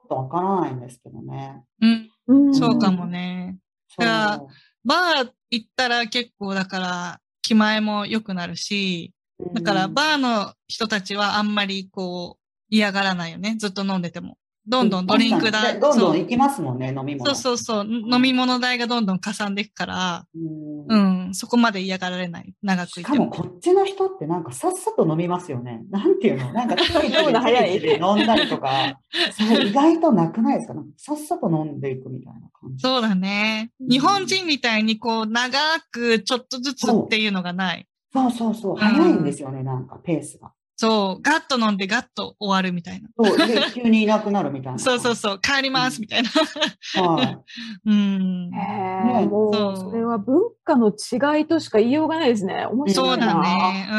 [0.09, 1.63] とわからないんですけどね。
[1.81, 2.09] うん。
[2.27, 2.47] うん。
[2.47, 3.05] うんそうかも。
[3.05, 3.57] ね。
[3.97, 4.41] だから
[4.83, 9.13] バー行ったら結構だから、気前も良くなるし、
[9.53, 13.55] だからバーの人たちはあんまりこう嫌がらないよね。
[13.57, 14.37] ずっと飲んでても。
[14.69, 17.33] どんどんドリンク代、どんどそうん行きますもんね、飲み物。
[17.33, 20.25] そうそうそう、飲み物代がどんどんかさんでいくから、
[20.87, 22.53] うんうん、そこまで嫌がられない。
[22.61, 22.91] 長く。
[22.91, 25.81] しかもこっちの人ってなんかさっさと飲みますよね。
[25.89, 26.53] なんていうの？
[26.53, 28.99] なんか一人飲むの早いで飲んだりとか、
[29.35, 30.75] それ意外となくないですか？
[30.97, 32.81] さっさと飲んでいくみたいな感じ。
[32.81, 33.71] そうだね。
[33.81, 35.57] うん日本人みたいにこう長
[35.91, 37.87] くちょっとずつっていうのがない。
[38.13, 38.75] そうそうそう。
[38.75, 40.51] 早いんですよね、なんかペースが。
[40.81, 43.09] そう、ガッと飲んでガッと終わるみたいな。
[43.21, 44.79] そう、で、急にいなくなるみたいな。
[44.79, 46.29] そうそうそう、帰りますみたいな。
[46.29, 47.37] はい。
[47.85, 48.49] うん。
[48.53, 52.65] へもそうう、それは文化の違いとしか言いようがないですね。
[52.65, 53.27] 面白そいうな。
[53.27, 53.89] だね。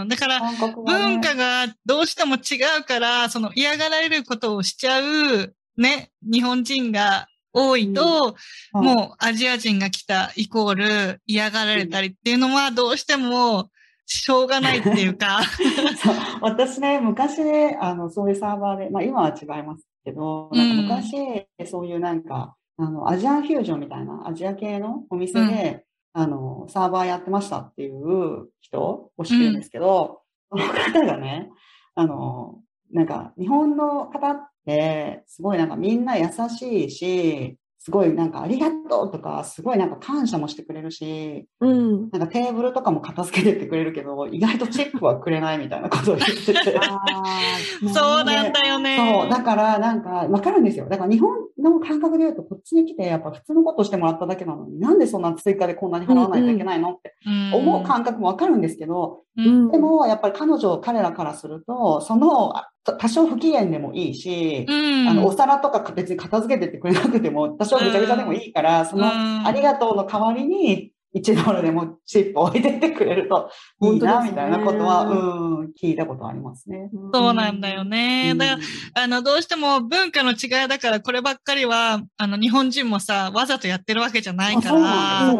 [0.00, 0.08] うん。
[0.08, 0.56] だから、ね
[0.86, 8.36] 文化がどうしても違うから、その嫌がられることをしちゃう、ね、日本人が多いと、
[8.74, 13.68] うんもうアジア人が来たイコール嫌がられたりっていうのはどうしても
[14.12, 15.40] しょうがないっていうか。
[16.02, 31.50] そう私ね、昔ね、あの、そういうサーバーで、まあ今は違いますけど、なんか昔、そういうなんか、あの、アジアンフュージョンみたいな、アジア系のお店で、あの、サーバーやってましたっていう人を知ってるんですけど、その方がね、
[31.94, 32.60] あの、
[32.92, 42.10] なんか、日本の方って、すごいなんかみんな優しいし、すごいなんかありがとうとか、すごいなんか感謝もしてくれるし、うん。
[42.10, 46.78] なんかテーブルとかも片付けてってくれるけど、意外とチップはくれないみたいなことを言ってて。
[47.92, 48.96] そうなんだよね。
[49.20, 50.88] そう、だからなんかわかるんですよ。
[50.88, 65.08] だから日本の感覚で言うと、こっちに来てやっぱ普通のことしてもらっただけなのに、なんでそんな追加でこんなに払わないといけないのってうん思う感覚もわかるんですけど、うんでもやっぱり彼女、彼らからすると、そのあ多少不機嫌でもいいし、うん。
[65.08, 73.50] あの、お皿とか別に片付けてってくれなくても、多少ぐちゃぐちゃでもいいから、その、うんありがとうの代わりに、1ドルでもチップ置いてってくれると
[73.82, 76.90] いいな、みたいなことは、うん、聞いたことありますね。
[77.12, 78.34] そうなんだよね。
[78.34, 78.52] だか
[78.94, 85.34] ら、あの、どうしても文化の違いだから、こればっかりは、あの、日本人もさ、わざとやってるわけじゃないから。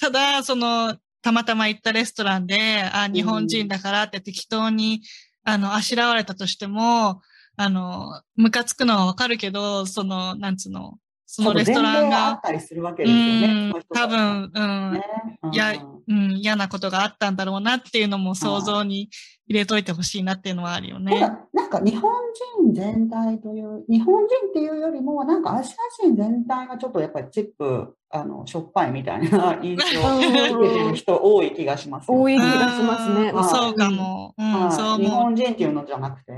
[0.00, 5.00] ただ、その、たまたま行ったレストランで、あ、日本人だからって適当に、
[5.44, 7.20] あの、あしらわれたとしても、
[7.56, 10.98] あの、ムカつくのはわかるけど、その、なんつうの、
[11.34, 13.72] そのレストランがあっ、たりするわけうですよね。
[13.94, 15.02] 多分、うん、ね。
[15.50, 19.08] いやうんうん、嫌なことがあったんだろうなっていうのも想像に
[19.46, 21.20] 入れといてほしいなっていうのはあるよね。
[21.54, 22.12] なんか日本
[22.60, 32.20] 人全体という、日本人っていうよりも、なんかアジア人全体がちょっとやっぱりチップ、あの、しょっぱいみたいな印象を受けてる人多い気がしますよ。
[32.20, 32.44] 多い気が
[32.76, 33.30] しますね。
[33.30, 34.34] うんそうかも。
[34.36, 35.10] うん、そう思う。
[35.10, 36.32] 本人っていうのじゃなくて？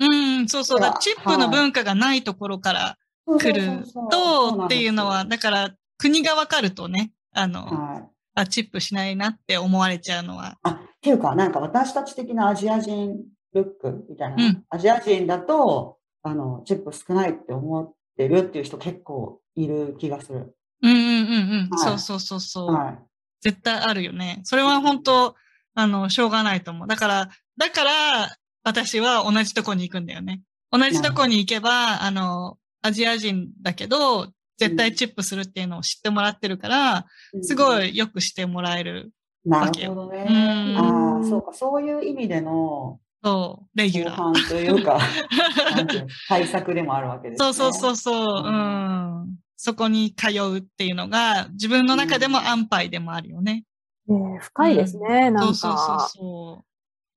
[0.00, 0.06] う
[0.42, 0.80] ん、そうそう。
[0.80, 2.96] だチップの文化がないところから
[3.38, 8.08] 来るとっていうのは、だから国がわかるとね、あの、はい。
[8.34, 10.58] あ、チップしないなって思われちゃうのは。
[10.62, 13.16] あ、っていうか、なんか私たち的なアジア人
[13.52, 20.54] ルックみたいな、うんアジア人だと、あの、チップ少ないって思ってるっていう人結構いる気がする。
[20.82, 21.68] うんうんうんうん。
[21.70, 22.72] はいそうそうそうそう。
[22.72, 22.98] はい。
[23.40, 24.40] 絶対あるよね。
[24.44, 25.34] それは本当、
[25.74, 26.88] あの、しょうがないと思う。
[26.88, 30.42] だから、だから、私は同じとこに行くんだよね。
[30.70, 37.06] 同じとこに行けば、あの、アジア人だけど、絶対チップするっていうのを知ってもらってるから、
[37.42, 37.90] すごい。
[37.90, 39.12] いよくしてもらえる。
[39.44, 40.26] なるほどね。
[40.28, 44.48] うんああ、そうか、そういう意味での、そう、レギュラー。
[44.48, 45.00] というか、
[46.28, 47.44] 対策でもあるわけですね。
[47.44, 49.38] そうそうそうそう、ううん。
[49.56, 53.64] そこに通うっていうのが、自分の中でも安牌でもあるよね。
[54.06, 55.40] ね深いですね、なんか。
[55.42, 56.64] そうそうそうそ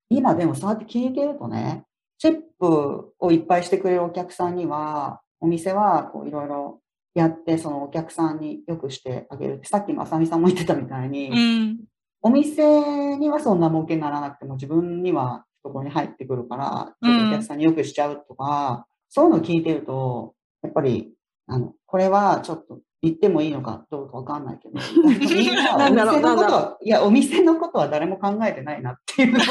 [0.10, 1.86] 今でもそうやって聞いてるとね、
[2.18, 6.80] チップをいっぱいしてくれるお客さんには、お店はこういろいろ
[7.14, 11.34] やって、そのお客さんによくしてあげるって、さっきもあさみさんも言ってたみたいに、う。
[11.34, 11.80] うん。
[12.22, 21.12] お店にはそんな儲けにならなくても自分には懐に入ってくるから、お客さんによくしちゃうとか、そういうのを聞いてると、やっぱり、
[21.48, 24.76] あの、これはちょっと言ってもいいのかどうかわかんないけど、
[25.78, 29.46] なんだろうなんだとは、いや、お店のことは誰も考えてないなっていうこと。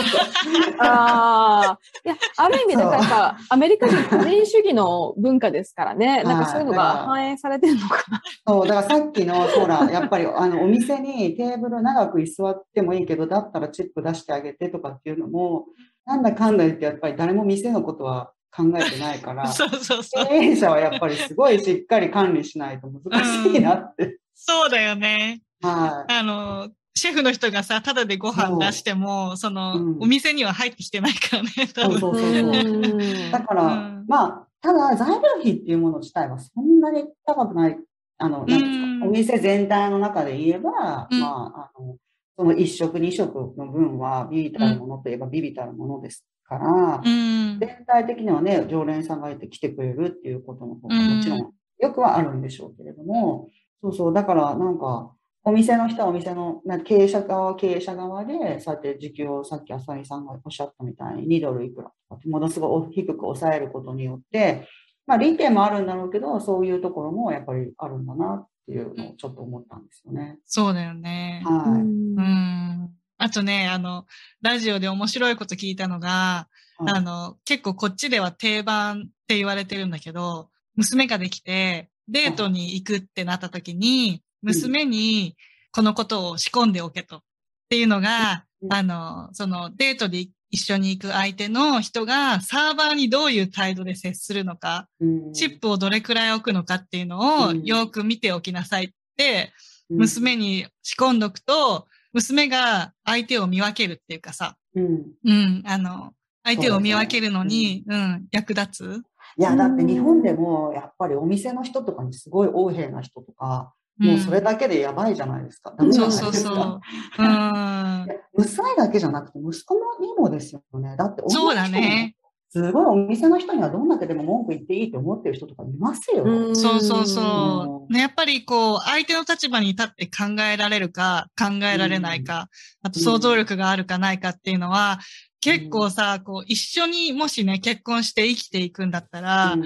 [0.85, 1.79] ああ。
[2.05, 6.23] いや、ある意味、そうなんかアメリカ人個人主義の文化ですからね。
[6.25, 8.23] なんかそういうのがはい反映されてるのかな。
[8.47, 15.67] そう、だからさっきの、ほら、やっぱり、あの、お店にテーブル長く居座ってもいいけど、だったらチップ出してあげてとかっていうのも、
[16.07, 20.27] なんだかんだ言って、やっぱり誰も店のことは考えてないから、 そうそうそう。
[20.27, 24.19] 経営者はやっぱりすごいしっかり管理しないと難しいなって。
[24.35, 25.43] そうだよね。
[25.63, 30.03] はあの、シェフの人がさ、ただでご飯出しても、その、うん。
[30.03, 32.01] お店には入ってきてないからね、多分。
[32.01, 32.31] そうそう。
[32.33, 34.05] そううんだから、うん。
[34.09, 37.79] まあ、ただ、材料費っていうもの自体はそんなに高くない、
[38.19, 41.21] あの、なんですか、うんお店全体の中で言えば、うん。
[41.21, 41.97] まあ、あの、
[42.37, 47.59] その一食二食の分はビビたるものといえばビビたるものですから、うん。
[47.61, 53.49] 全体的にはね、常連さんがいて来てくれるっていうことの方がもちろんよくはあるんでしょうけれども、
[53.81, 64.69] そうそう、だからなんか、お店の人はお店のな経営者側は経営者側で、そうやって時給をさっき浅井さんがおっしゃったみたいに2ドルいくらとかってものすごい低く抑えることによって、
[65.07, 70.39] まあ利点もあるんだろうけど、そういうところもやっぱりあるんだなっていうのをちょっと思ったんですよね。
[70.45, 71.43] そうだよね。
[71.47, 71.81] はい。
[71.81, 72.91] うん。
[73.21, 74.07] あとね、あの、
[74.41, 76.49] ラジオで面白いこと聞いたのが、
[76.79, 85.37] はいあの、結構こっちでは定番って言われてるんだけど、娘ができて、デートに行くってなった時に、娘に
[85.71, 87.19] このことを仕込んでおけと。
[87.19, 87.21] っ
[87.69, 88.73] ていうのが、うん。
[88.73, 95.33] あの、そのデートで一緒に行く相手の人がサーバーにどういう態度で接するのか、うん。
[95.35, 97.65] チップをどれくらい置くのかっていうのをうん。
[97.65, 99.53] よく見ておきなさいって、
[99.91, 99.99] うん。
[99.99, 105.03] 娘に仕込んどくと、娘が相手を見分けるっていうかさ、うん。
[105.25, 106.13] うん、あの、
[106.45, 109.03] 相手を見分けるのに、うん、役立つ。
[109.39, 115.75] いや、だって日本でもやっぱりお店の人とかにすごい横柄な人とか、もうそれだけでやばいじゃないですか。
[115.77, 116.81] ダメじゃそうそうないですか
[117.17, 117.27] そう。
[117.27, 118.07] うん。
[118.35, 120.97] 娘だけじゃなくて息子にもですよね。
[120.97, 122.17] だってそうだね。
[122.53, 126.25] すごいお店の人にはどんだけでも文句言っていいって思ってる人とかいますよ。
[126.25, 127.93] うんそうそうそう。
[127.93, 132.49] ね、やっぱりこう、相手の立場に立って考えられるか、考えられないか、
[132.83, 134.99] あと想像力があるかないかっていうのは、
[135.41, 139.65] 結構さ、こう、一緒にもしね、結婚して生きていくんだったら、うん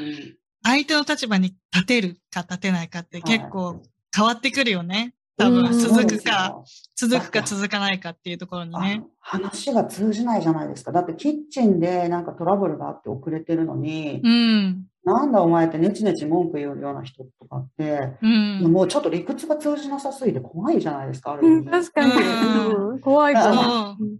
[0.66, 3.82] 相手の立場に立てるか立てないかって結構
[4.16, 5.12] 変わってくるよね。
[5.37, 6.62] 多分、うん続くか、
[6.97, 9.03] 続くか続かないかっていうところにね。
[9.05, 10.93] あ話が通じないじゃないですか。
[10.93, 14.87] だってキッチンでなんかトラブルがあって遅れてるのに、うん。
[15.05, 18.72] なんだお前ってネチネチ文句言うような人とかって、うん。
[18.72, 21.70] もうちょっと理屈が通じなさすぎて怖いじゃないですか、あるうん意味。
[21.70, 23.62] 確かに、怖いかあも。
[23.62, 24.18] そう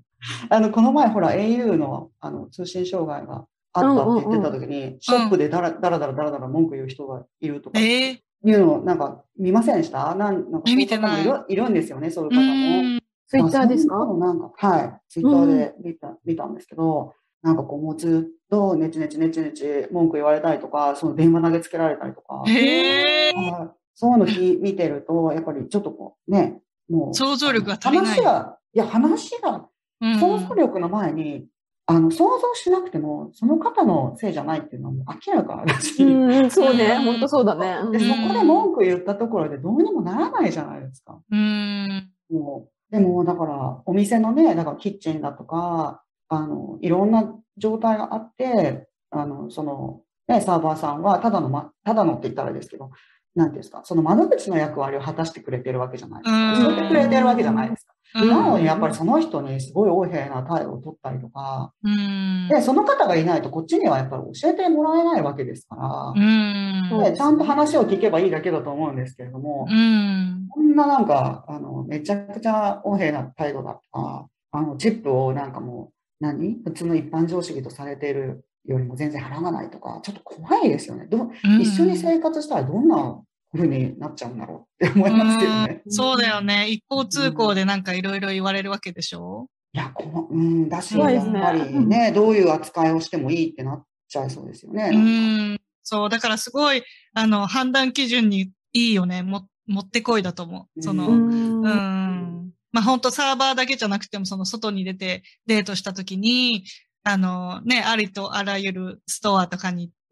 [0.49, 7.79] あの、この前ほら au のあの通信障害があったって言ってた時に、ショップでだらだらだらだらだら文句言う人がいるとか。
[7.79, 10.15] ええいうのをなんか見ませんでした？
[10.15, 12.83] なんなんかえ見てないいるいるんですよね、そういうう方も。
[12.97, 13.01] ん。
[13.27, 13.99] ツイッターですか？
[13.99, 15.01] なのなんか、はい。
[15.09, 23.33] ツイッターで見た、見たんですけど、なんかこう、もうずっとネチネチネチネチ文句言われたりとか、その電話投げつけられたりとか、へえ。
[23.33, 27.15] はいそういうのき見てると、やっぱりちょっとこう、ね、もう。
[27.15, 29.69] 想像力が足りない話が、いや、話が、
[30.01, 31.47] うん想像力の前に、
[31.87, 36.97] あの、想像しなくても、その方のせいじゃないっていうのはもう明らかだし、うんうん、そうね。
[36.99, 37.79] うん本当そうだね。
[37.83, 41.21] うんで、そこで文句言ったところでどうにもならないじゃないですか。
[41.31, 42.11] うん。
[42.31, 52.91] もう、でも、だから、お店のね、だからキッチンだとか、あの、いろんな状態があって、あの、その、ね、サーバーさんは、ただの、ま、ただのって言ったらですけど、
[53.35, 56.69] なんていうんですか、その窓口の役割を果たしてくれてるわけじゃないですか。
[56.69, 57.94] うんてくれてるわけじゃないですか。
[58.15, 62.49] うんなのに、やっぱりその人にすごい横柄な態度を取ったりとか、うん。
[62.49, 67.05] で、その方がいないと、こっちにはやっぱり教えてもらえないわけですから、うん。
[67.05, 70.47] でちゃんと話を聞けばいいだけだと思うんですけれども、うん。
[70.49, 76.59] こんななんか、あの、めちゃくちゃ横柄な態度だとか、あの、チップをなんかもう、何？
[76.65, 81.07] 普通の一般常識とされているよりも全然払わないとか、ちょっと怖いですよね。
[81.07, 83.21] どう一緒に生活したらどんな
[83.55, 85.83] 風になっちゃうんだろうって思いますけどね。
[85.87, 86.69] うんそうだよね。
[86.69, 89.49] 一方通行でなんかいろいろ言われるわけでしょ？
[89.73, 94.91] いや、この、うん、だし、怖いですねやっぱりね、どういう扱いをしてもいいってなっちゃいそうですよね。
[94.93, 95.61] うん。
[95.83, 96.09] そう。
[96.09, 96.83] だからすごい、
[97.13, 99.23] あの、判断基準にいいよね。
[99.23, 100.83] も、持ってこいだと思う。
[100.83, 102.51] その、ううんん。
[102.73, 106.65] まあ本当サーバーだけじゃなくてもその外に出てデートした時に、
[107.03, 110.04] あのね、ありとあらゆるストアとかに行って、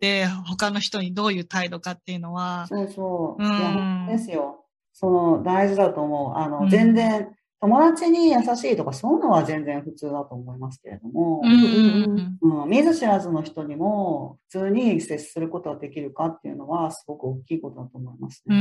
[0.58, 3.42] 他の人にどういう態度かっていうのは、そうそう。
[3.42, 4.64] うんいや、ですよ。
[4.92, 6.38] その、大事だと思う。
[6.38, 7.28] あの、うん全然、
[7.62, 18.56] 友達に優しいとか、そういうのは全然普通だと思いますけれども、うんうんうん、見ず知らずの人にも普通に接することができるかっていうのはすごく大きいことだと思いますうね。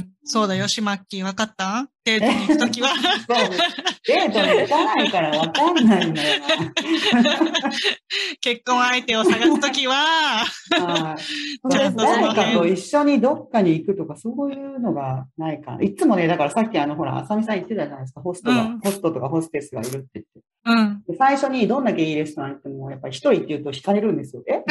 [0.00, 1.88] ん、そうだよ、しまっきー、わかった？
[2.02, 2.88] デートに行くときは。
[4.08, 6.42] デートに行かないからわかんないんだよ。
[8.40, 9.94] 結婚相手を探すときは、
[10.70, 10.86] な。
[10.86, 11.18] はい。
[11.62, 11.96] そうですね。
[11.96, 15.82] 誰かと一緒にどっかに行くとかそういうのがないから。
[15.82, 20.40] いつもね、だからさっきあのほら、あさみさん言ってたじゃないですか、ホストが、うんホストとかホステスがいるって言って。
[20.66, 21.02] うん。
[21.06, 24.42] で最初にどんだけいいレストラン行っても、やっぱり一人って言うと惹かれるんですよ。
[24.46, 24.62] え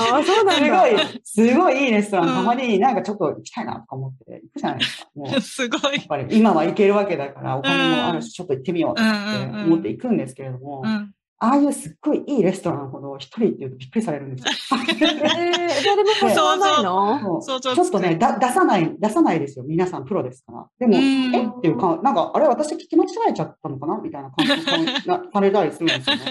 [0.00, 0.86] ああ、そうなんだ。
[1.24, 5.08] すごい、すごいいいレストラン、うんたまになんかちょっと行きたいなとか思って行くじゃないですか。
[5.14, 6.06] もう、や すごいっ。
[6.06, 11.12] ぱり今は行けるわけだから、お金もあるし、ちょっと行ってみようってうんうんうん思って行くんですけれども、うん。
[11.40, 14.80] ああいうすっごいいいレストランほど一人って言うとびっくりされるんですよ。
[14.80, 17.42] えー、誰も誘わ ないの？
[17.42, 19.64] そうちょっとね、だ出さない、出さないですよ。
[19.66, 20.66] 皆さんプロですから。
[20.78, 23.98] でも、うんえっていうか、なんか、あれ私聞き間違えちゃったのかな？
[23.98, 26.22] みたいな感じなされたりするんですよね。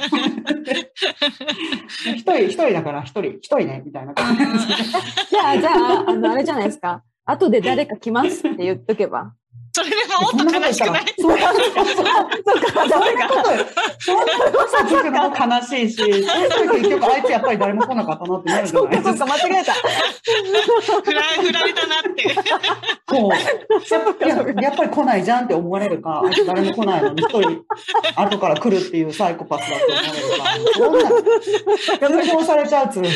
[2.16, 4.46] 一人、一人だから一人、一人ね、みたいな感じで。
[5.30, 7.04] じゃあ、じゃあ、あの、あれじゃないですか。
[7.26, 9.34] 後で誰か来ますって言っとけば。
[9.76, 11.06] それでももっと悲しくない？
[11.20, 13.50] そんなこと言ったらそうか、そんなこと、
[14.00, 19.26] そんなこと聞くのも悲しいし、結局あいつやっぱり誰も来なかったなってなるじゃそうか、そうか、ないですか。
[19.26, 19.74] 間違えた。
[21.04, 22.36] 振ら振られたなって。
[23.10, 23.32] そう。
[24.28, 27.66] や、やっぱり来ないじゃんって思われるか、あいつ誰も来ないのに一人
[28.16, 29.86] 後から来るっていうサイコパスだと
[30.84, 31.10] 思われる
[32.00, 33.10] か、通報されちゃう通報。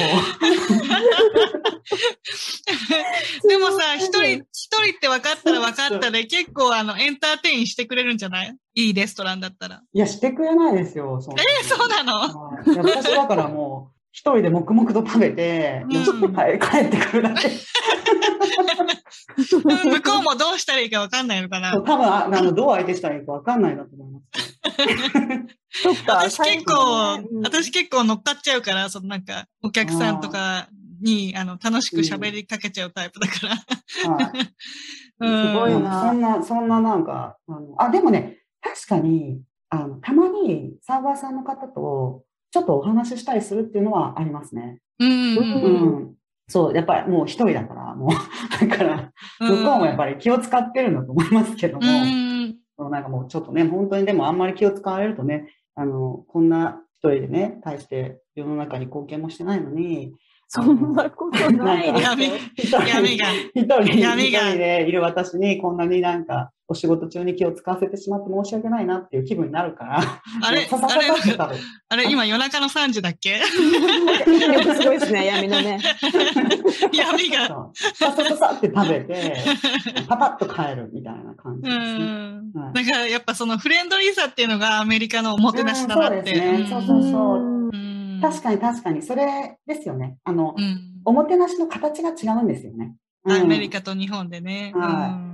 [3.48, 8.56] でもさ、一人、一人って分かったら分かったで、結構あの、エンターテインしてくれるんじゃない？
[8.76, 9.82] いいレストランだったら。
[9.94, 11.20] いや、してくれないですよ。
[11.22, 12.52] そえー、そうなの？
[12.84, 17.50] 私だからもう、一人で黙々と食べて、うん帰帰ってくるだけ。
[19.38, 24.58] 向こうもどうしたらいいか分かんないのかな多分ああの、どう相手したらいいかわかんないなと思います。
[25.84, 30.68] そっか、私結構、うん私結構乗っかっちゃうから、そのなんか、お客さんとか
[31.02, 33.56] に、あの、楽しく喋りかけちゃうタイプだから。
[35.20, 44.80] すごいなそんな、そんななんか、あの、あ、でもね、確かに、あの、たまにサーバーさんの方と、ちょっとお話ししたりするっていうのはありますね。
[45.00, 45.38] うん。
[45.38, 46.16] ううんん。
[46.48, 52.58] そう、やっぱりもう一人だから、もう、だから、向こうもやっぱり気を使ってるんだと思いますけども、うん。
[52.78, 60.14] そうなんかもうちょっとね、本当にでもあんまり気を使われるとね、あの、こんな一人でね、対して世の中に貢献もしてないのに、
[60.50, 61.88] そんなことない。
[62.02, 63.26] 闇、闇が。
[63.54, 70.02] 一人、一闇が人でいる私にこんなになんかお仕事中に気を使わせてしまって申し訳ないなっていう気分になるから、
[70.44, 71.58] あれ、さささあれ。
[71.90, 73.40] あれ、今夜中の3時だっけ？
[73.40, 75.80] すごいですね、闇のね。
[76.94, 77.70] 闇が。
[77.94, 79.36] ささささって食べて、
[80.08, 82.06] パパッと帰るみたいな感じうですね。
[82.06, 82.52] ん。
[82.56, 86.18] はいだからやっぱそのフレンドリーさっていうのがアメリカのおもてなしだなって。
[86.18, 87.57] うんそうですねそうそうそううん
[88.22, 90.18] 確かに確かに、それですよね。
[90.24, 92.96] あの、うんおもてなしの形が違うんですよね。
[93.24, 94.74] うんアメリカと日本でね。
[94.76, 95.28] はいうん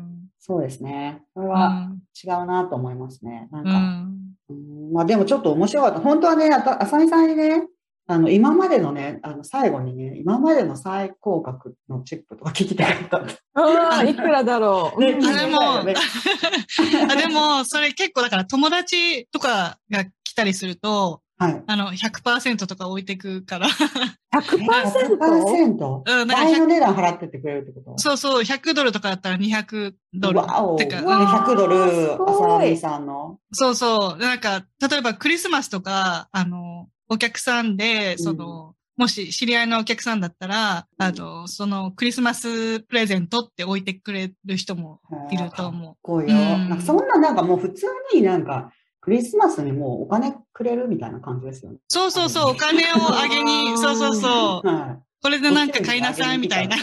[0.45, 1.23] そうですね。
[1.33, 3.47] それうはん違うなと思いますね。
[3.51, 5.99] なんか、うんうんまあでもちょっと面白かった。
[6.01, 7.65] 本当はね、あた浅見さんにね、
[8.05, 13.61] あの、今までのね、あの、最後にね、今までの最高額のチップとか聞きたかった。
[13.61, 14.99] ああ、いくらだろう。
[15.01, 15.61] ねうんあでも
[17.09, 21.63] あでも、それ結構だから友達とかが来たりすると、はい。
[21.65, 23.67] あの、100%とか置いてくから。
[24.33, 25.17] 100%?
[25.17, 26.01] 100%?
[26.05, 27.97] うん、だから倍の100値段払ってってくれるってこと？
[27.97, 30.39] そうそう、100ドルとかだったら200ドル。
[30.39, 30.75] わお。
[30.77, 33.39] てかでうわ100ドル、すごい浅見さんの？
[33.51, 34.17] そうそう。
[34.17, 46.27] なんか、例えばクリスマスとか、あの、お客さんで、その、もし知り合いのお客さんだったら、あの、そのクリスマスプレゼントって置いてくれる人もいると思こうよ。
[46.27, 48.71] うんなんかそんななんかもう普通になんか、
[49.03, 51.77] クリスマスにもうお金くれるみたいな感じですよね。
[51.77, 51.79] う。
[51.89, 54.67] そうそうそう、お金をあげに、そうそうそう。
[54.67, 56.75] はこれでなんか買いなさいみたいな。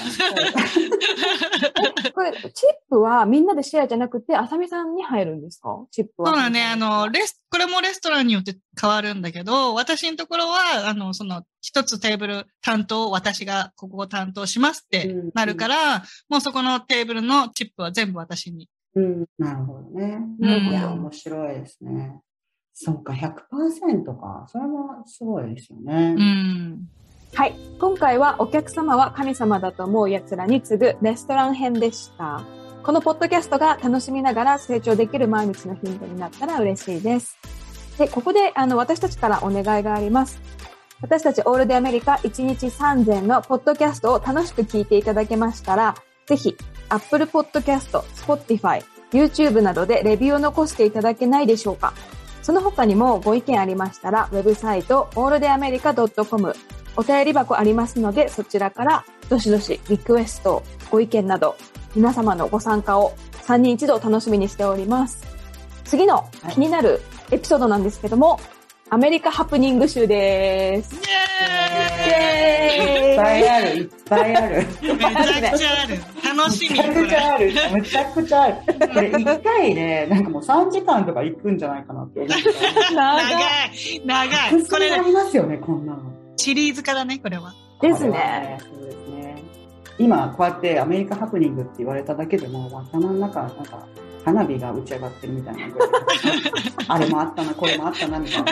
[2.15, 5.87] これ、チップはみんなでシェアじゃなくて、あさみさんに入るんですか？
[5.91, 6.29] チップは。
[6.31, 6.63] そうだね。
[6.65, 18.69] あの、レス、これもレストランによって変わるんだけど、私のところは、あの、その、一つテーブル担当、私がここを担当しますってなるから、もうそこのテーブルのチップは全部私に。
[18.95, 20.21] うん、なるほどね。
[20.41, 22.21] うんいや、面白いですね。
[22.75, 24.47] そうか、100%か。
[24.49, 26.15] それもすごいですよね。
[26.17, 26.89] うん。
[27.35, 27.55] はい。
[27.79, 32.43] 今回はお客様は神様だと思う奴らに次ぐレストラン編でした。
[32.83, 37.39] このポッドキャストが楽しみながら成長できる毎日のヒントになったら嬉しいです。
[37.99, 40.41] で、ここであの私たちからお願いがあります。
[41.03, 45.95] 私たちオールデアメリカ1日3000のポッドキャストを楽しく聞いていただけましたら、
[46.27, 46.57] ぜひ
[46.91, 51.95] Apple Podcast、Spotify、YouTube などでレビューを残していただけないでしょうか？
[52.43, 56.55] その他にもご意見ありましたら、ウェブサイト alldeamerica.com
[56.97, 61.57] お便り箱ありますので、そちらからどしどしリクエスト、ご意見など、
[61.95, 63.15] 皆様のご参加を
[63.47, 65.25] 3人一度楽しみにしております。
[65.85, 68.41] 次の気になるエピソードなんですけども、
[68.93, 70.97] アメリカハプニング集です。
[70.97, 74.57] イイエいっぱエーイいある、いっぱいある。
[74.57, 76.37] ーイめちゃくちゃある。
[76.37, 77.17] 楽しみ、めちゃくち。
[77.17, 77.53] ゃある。
[77.73, 78.57] めちゃくちゃある。
[78.93, 82.93] これ一回で、なんかもう3時間とか行くんじゃないかなって思った。
[82.93, 83.31] 長長
[83.73, 84.51] いい、長い。
[84.51, 86.01] これこれあ、りますよね、こんなの。
[86.37, 87.55] シリーズ化だね、これは。
[87.81, 88.59] ですね。
[88.61, 89.43] そうですね。
[90.01, 93.87] 今、こうやってアメリカハプニングって言われただけでも、頭の中、なんか、
[94.25, 95.63] 花火が打ち上がってるみたいな。
[96.89, 98.43] あれもあったな、これもあったな、みたい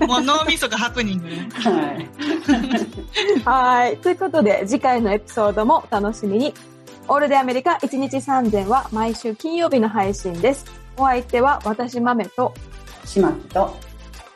[0.00, 0.06] な。
[0.06, 1.48] もう脳みそがハプニングね。
[1.52, 3.44] はい。
[3.44, 3.96] はい。
[3.98, 6.54] ということで、次回のエピソードもお楽しみに。
[7.10, 10.66] オールデアメリカ1日3000は毎週金曜日の配信です。
[10.96, 12.52] お相手は私豆と、
[13.04, 13.74] 島木と、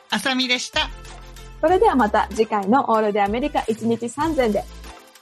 [0.09, 0.89] あさみでした。
[1.61, 4.63] それではまた次回のオールデアメリカ1日3000で。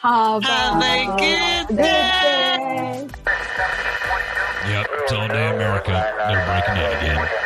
[0.01, 3.07] Have Have a good good day!
[4.67, 6.13] Yep, it's all day America.
[6.27, 7.40] They're breaking in again.